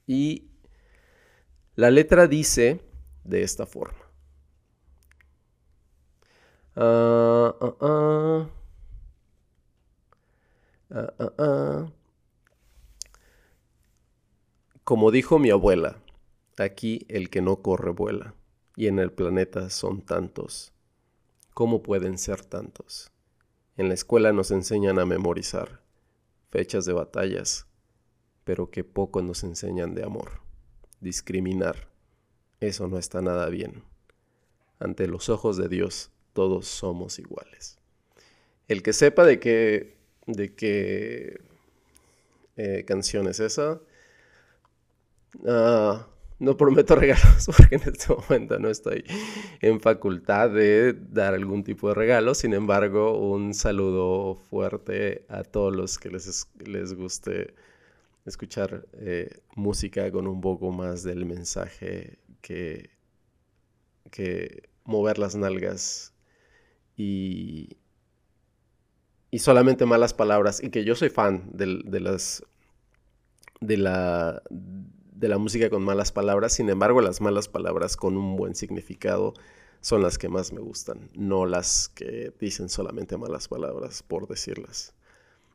Y 0.06 0.50
la 1.76 1.90
letra 1.90 2.28
dice 2.28 2.82
de 3.24 3.42
esta 3.42 3.66
forma. 3.66 3.98
Ah, 6.76 7.56
ah, 7.60 7.78
ah. 11.40 11.88
Como 14.84 15.12
dijo 15.12 15.40
mi 15.40 15.50
abuela, 15.50 16.03
aquí 16.58 17.06
el 17.10 17.30
que 17.30 17.42
no 17.42 17.62
corre 17.62 17.92
vuela, 17.92 18.36
y 18.76 18.88
en 18.88 19.00
el 19.00 19.12
planeta 19.12 19.70
son 19.70 20.02
tantos. 20.02 20.74
¿Cómo 21.54 21.84
pueden 21.84 22.18
ser 22.18 22.44
tantos? 22.44 23.12
En 23.78 23.88
la 23.88 23.94
escuela 23.94 24.34
nos 24.34 24.52
enseñan 24.52 25.00
a 25.00 25.06
memorizar 25.06 25.82
fechas 26.52 26.86
de 26.86 26.94
batallas, 26.94 27.66
pero 28.44 28.70
que 28.70 28.84
poco 28.84 29.22
nos 29.22 29.44
enseñan 29.44 29.96
de 29.96 30.04
amor. 30.04 30.42
Discriminar, 31.00 31.90
eso 32.60 32.88
no 32.88 32.98
está 32.98 33.22
nada 33.22 33.50
bien. 33.50 33.84
Ante 34.80 35.08
los 35.08 35.30
ojos 35.30 35.58
de 35.58 35.70
Dios, 35.70 36.12
todos 36.34 36.68
somos 36.68 37.20
iguales. 37.20 37.80
El 38.68 38.84
que 38.84 38.94
sepa 38.94 39.26
de 39.26 39.40
qué, 39.40 39.98
de 40.28 40.54
qué 40.56 41.42
eh, 42.56 42.86
canción 42.86 43.28
es 43.28 43.40
esa, 43.40 43.82
ah, 45.48 46.08
no 46.44 46.58
prometo 46.58 46.96
regalos 46.98 47.46
porque 47.46 47.76
en 47.76 47.82
este 47.86 48.14
momento 48.14 48.60
no 48.60 48.70
estoy 48.70 49.04
en 49.62 49.80
facultad 49.80 50.50
de 50.50 50.94
dar 50.94 51.34
algún 51.34 51.64
tipo 51.64 51.88
de 51.90 51.96
regalo. 51.96 52.36
Sin 52.36 52.54
embargo, 52.54 53.18
un 53.18 53.54
saludo 53.54 54.36
fuerte 54.36 55.26
a 55.30 55.44
todos 55.44 55.76
los 55.76 55.98
que 55.98 56.10
les, 56.10 56.48
les 56.66 56.94
guste 56.94 57.56
escuchar 58.26 58.86
eh, 58.94 59.42
música 59.56 60.12
con 60.12 60.28
un 60.28 60.42
poco 60.42 60.72
más 60.72 61.04
del 61.04 61.26
mensaje 61.26 62.20
que, 62.42 62.90
que 64.12 64.70
mover 64.84 65.20
las 65.20 65.36
nalgas 65.36 66.14
y, 66.96 67.78
y 69.32 69.40
solamente 69.40 69.86
malas 69.86 70.14
palabras. 70.14 70.62
Y 70.62 70.70
que 70.70 70.84
yo 70.84 70.96
soy 70.96 71.10
fan 71.10 71.50
de, 71.54 71.82
de 71.86 72.00
las 72.02 72.44
de 73.62 73.78
la 73.78 74.42
de 75.24 75.30
la 75.30 75.38
música 75.38 75.70
con 75.70 75.86
malas 75.86 76.12
palabras, 76.12 76.52
sin 76.52 76.70
embargo 76.70 77.00
las 77.00 77.22
malas 77.22 77.48
palabras 77.48 77.96
con 77.96 78.18
un 78.18 78.36
buen 78.36 78.56
significado 78.56 79.34
son 79.80 80.04
las 80.04 80.18
que 80.18 80.28
más 80.28 80.52
me 80.52 80.60
gustan, 80.60 81.10
no 81.14 81.46
las 81.46 81.88
que 81.88 82.34
dicen 82.42 82.68
solamente 82.68 83.16
malas 83.16 83.48
palabras 83.48 84.04
por 84.04 84.28
decirlas. 84.28 84.94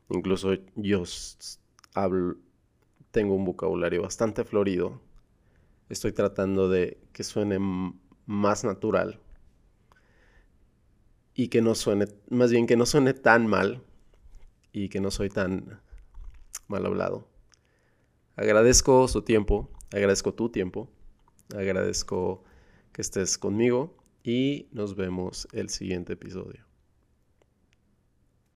Incluso 0.09 0.55
yo 0.75 1.03
tengo 3.11 3.35
un 3.35 3.45
vocabulario 3.45 4.01
bastante 4.01 4.43
florido, 4.43 4.99
estoy 5.87 6.13
tratando 6.13 6.67
de 6.67 6.97
que 7.13 7.23
suene 7.23 7.59
más 8.25 8.63
natural 8.63 9.19
y 11.35 11.49
que 11.49 11.61
no 11.61 11.75
suene, 11.75 12.07
más 12.31 12.49
bien 12.49 12.65
que 12.65 12.75
no 12.75 12.87
suene 12.87 13.13
tan 13.13 13.45
mal 13.45 13.83
y 14.71 14.89
que 14.89 14.99
no 14.99 15.11
soy 15.11 15.29
tan 15.29 15.79
mal 16.67 16.87
hablado. 16.87 17.27
Agradezco 18.39 19.05
su 19.09 19.21
tiempo, 19.21 19.69
agradezco 19.91 20.33
tu 20.33 20.47
tiempo, 20.47 20.87
agradezco 21.53 22.41
que 22.93 23.01
estés 23.01 23.37
conmigo 23.37 23.93
y 24.23 24.69
nos 24.71 24.95
vemos 24.95 25.45
el 25.51 25.67
siguiente 25.67 26.13
episodio. 26.13 26.68